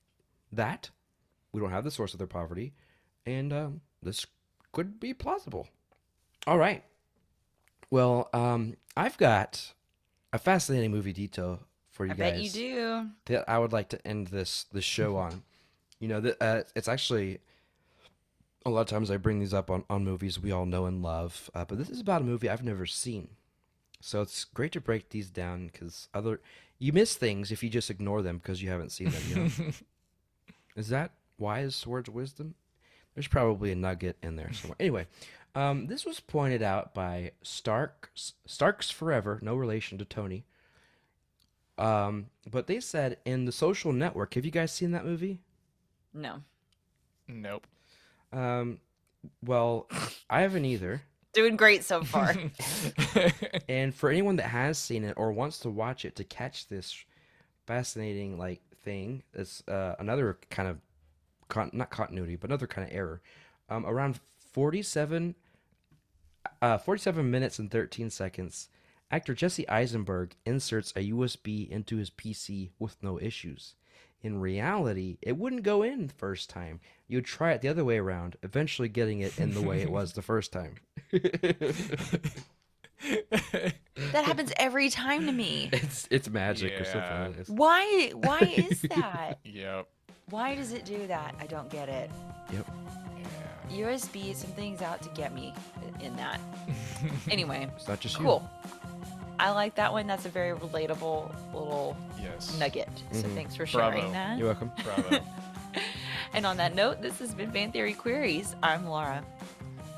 that. 0.51 0.89
We 1.51 1.61
don't 1.61 1.71
have 1.71 1.83
the 1.83 1.91
source 1.91 2.13
of 2.13 2.19
their 2.19 2.27
poverty, 2.27 2.73
and 3.25 3.51
um, 3.51 3.81
this 4.03 4.27
could 4.71 4.99
be 4.99 5.15
plausible. 5.15 5.67
All 6.47 6.57
right. 6.57 6.83
Well, 7.91 8.29
um, 8.33 8.75
I've 8.95 9.17
got 9.17 9.73
a 10.31 10.39
fascinating 10.39 10.91
movie 10.91 11.13
detail 11.13 11.61
for 11.91 12.05
you 12.05 12.11
I 12.11 12.15
guys 12.15 12.31
bet 12.31 12.41
you 12.41 12.49
do. 12.49 13.09
that 13.25 13.49
I 13.49 13.57
would 13.57 13.73
like 13.73 13.89
to 13.89 14.07
end 14.07 14.27
this 14.27 14.65
this 14.71 14.83
show 14.85 15.17
on. 15.17 15.43
You 15.99 16.07
know, 16.07 16.21
that 16.21 16.37
uh, 16.41 16.63
it's 16.75 16.87
actually 16.87 17.39
a 18.65 18.69
lot 18.69 18.81
of 18.81 18.87
times 18.87 19.09
I 19.11 19.17
bring 19.17 19.39
these 19.39 19.53
up 19.53 19.69
on, 19.69 19.83
on 19.89 20.03
movies 20.03 20.39
we 20.39 20.51
all 20.51 20.65
know 20.65 20.85
and 20.85 21.01
love, 21.01 21.49
uh, 21.53 21.65
but 21.65 21.77
this 21.77 21.89
is 21.89 21.99
about 21.99 22.21
a 22.21 22.25
movie 22.25 22.49
I've 22.49 22.63
never 22.63 22.85
seen. 22.85 23.29
So 24.01 24.21
it's 24.21 24.45
great 24.45 24.71
to 24.73 24.81
break 24.81 25.09
these 25.09 25.29
down 25.29 25.67
because 25.67 26.07
other 26.13 26.39
you 26.77 26.93
miss 26.93 27.15
things 27.15 27.51
if 27.51 27.61
you 27.63 27.69
just 27.69 27.89
ignore 27.89 28.21
them 28.21 28.37
because 28.37 28.61
you 28.61 28.69
haven't 28.69 28.91
seen 28.91 29.09
them. 29.09 29.21
You 29.27 29.35
know? 29.35 29.71
is 30.75 30.87
that 30.89 31.11
wise 31.37 31.85
words 31.85 32.07
of 32.07 32.15
wisdom? 32.15 32.55
There's 33.13 33.27
probably 33.27 33.71
a 33.71 33.75
nugget 33.75 34.17
in 34.23 34.37
there 34.37 34.53
somewhere. 34.53 34.77
Anyway, 34.79 35.07
um, 35.55 35.87
this 35.87 36.05
was 36.05 36.19
pointed 36.19 36.61
out 36.61 36.93
by 36.93 37.31
Starks 37.41 38.33
Starks 38.45 38.89
Forever, 38.89 39.39
no 39.41 39.55
relation 39.55 39.97
to 39.97 40.05
Tony. 40.05 40.45
Um, 41.77 42.27
but 42.49 42.67
they 42.67 42.79
said 42.81 43.17
in 43.25 43.45
the 43.45 43.51
Social 43.51 43.93
Network. 43.93 44.33
Have 44.33 44.45
you 44.45 44.51
guys 44.51 44.71
seen 44.71 44.91
that 44.91 45.05
movie? 45.05 45.39
No. 46.13 46.43
Nope. 47.27 47.65
Um, 48.33 48.79
well, 49.45 49.87
I 50.29 50.41
haven't 50.41 50.65
either. 50.65 51.01
Doing 51.33 51.55
great 51.55 51.83
so 51.83 52.03
far. 52.03 52.35
And 53.69 53.93
for 53.93 54.09
anyone 54.09 54.37
that 54.37 54.47
has 54.47 54.79
seen 54.79 55.03
it 55.03 55.13
or 55.15 55.31
wants 55.31 55.59
to 55.59 55.69
watch 55.69 56.03
it 56.03 56.15
to 56.15 56.23
catch 56.23 56.67
this 56.67 57.05
fascinating 57.67 58.37
like 58.37 58.61
thing, 58.83 59.21
it's 59.33 59.63
uh, 59.67 59.95
another 59.99 60.39
kind 60.49 60.67
of 60.67 60.77
con- 61.49 61.69
not 61.71 61.91
continuity, 61.91 62.35
but 62.35 62.49
another 62.49 62.65
kind 62.65 62.89
of 62.89 62.95
error. 62.95 63.21
Um, 63.69 63.85
around 63.85 64.19
47, 64.51 65.35
uh, 66.61 66.77
47 66.77 67.31
minutes 67.31 67.59
and 67.59 67.71
13 67.71 68.09
seconds, 68.09 68.69
actor 69.11 69.33
Jesse 69.33 69.67
Eisenberg 69.69 70.35
inserts 70.45 70.91
a 70.95 71.09
USB 71.11 71.69
into 71.69 71.97
his 71.97 72.09
PC 72.09 72.69
with 72.79 72.97
no 73.01 73.19
issues. 73.19 73.75
In 74.21 74.39
reality, 74.41 75.17
it 75.21 75.37
wouldn't 75.37 75.63
go 75.63 75.81
in 75.81 76.07
the 76.07 76.13
first 76.13 76.49
time. 76.49 76.81
You'd 77.07 77.23
try 77.25 77.53
it 77.53 77.61
the 77.61 77.69
other 77.69 77.85
way 77.85 77.97
around, 77.97 78.35
eventually 78.43 78.89
getting 78.89 79.21
it 79.21 79.39
in 79.39 79.53
the 79.53 79.61
way 79.61 79.81
it 79.81 79.89
was 79.89 80.11
the 80.13 80.21
first 80.21 80.51
time. 80.51 80.75
that 81.11 81.93
happens 84.25 84.51
every 84.57 84.89
time 84.89 85.25
to 85.25 85.31
me. 85.31 85.69
It's 85.71 86.05
it's 86.11 86.29
magic 86.29 86.81
or 86.81 86.83
something. 86.83 87.01
Yeah. 87.01 87.27
It's- 87.29 87.49
Why? 87.49 88.11
Why 88.13 88.39
is 88.57 88.81
that? 88.81 89.39
yep. 89.45 89.87
Why 90.29 90.53
does 90.55 90.73
it 90.73 90.83
do 90.85 91.07
that? 91.07 91.33
I 91.39 91.47
don't 91.47 91.69
get 91.69 91.87
it. 91.89 92.11
Yep. 92.51 92.67
Yeah. 93.69 93.87
USB, 93.87 94.33
something's 94.35 94.81
out 94.81 95.01
to 95.03 95.09
get 95.09 95.33
me 95.33 95.53
in 96.01 96.15
that. 96.17 96.39
Anyway, 97.31 97.67
It's 97.75 97.87
not 97.87 97.99
just 98.01 98.17
you. 98.19 98.25
cool. 98.25 98.49
I 99.39 99.51
like 99.51 99.75
that 99.75 99.91
one. 99.93 100.05
That's 100.05 100.25
a 100.25 100.29
very 100.29 100.57
relatable 100.57 101.33
little 101.53 101.95
Yes. 102.21 102.57
nugget. 102.59 102.89
So 103.13 103.23
Mhm. 103.23 103.35
thanks 103.35 103.55
for 103.55 103.65
Bravo. 103.65 103.97
sharing 103.97 104.11
that. 104.11 104.37
You're 104.37 104.47
welcome. 104.47 104.71
Bravo. 104.83 105.23
And 106.33 106.45
on 106.45 106.57
that 106.57 106.75
note, 106.75 107.01
this 107.01 107.17
has 107.19 107.33
been 107.33 107.51
Fan 107.51 107.71
Theory 107.71 107.93
Queries. 107.93 108.55
I'm 108.61 108.85
Laura. 108.85 109.23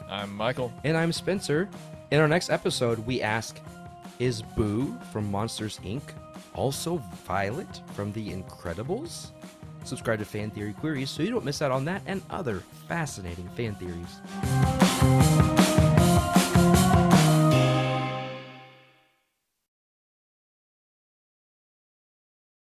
I'm 0.10 0.34
Michael. 0.36 0.72
And 0.86 0.96
I'm 0.96 1.12
Spencer. 1.12 1.68
In 2.12 2.22
our 2.22 2.28
next 2.28 2.50
episode, 2.50 3.00
we 3.00 3.22
ask 3.22 3.60
Is 4.20 4.42
Boo 4.42 4.98
from 5.12 5.30
Monsters 5.30 5.80
Inc. 5.84 6.02
also 6.54 6.98
Violet 7.26 7.82
from 7.94 8.14
The 8.14 8.32
Incredibles? 8.32 9.32
Subscribe 9.84 10.20
to 10.20 10.26
Fan 10.26 10.52
Theory 10.52 10.74
Queries 10.74 11.10
so 11.10 11.24
you 11.24 11.32
don't 11.32 11.46
miss 11.46 11.62
out 11.62 11.72
on 11.72 11.86
that 11.86 12.02
and 12.06 12.22
other 12.30 12.62
fascinating 12.88 13.48
fan 13.50 13.76
theories. 13.76 14.81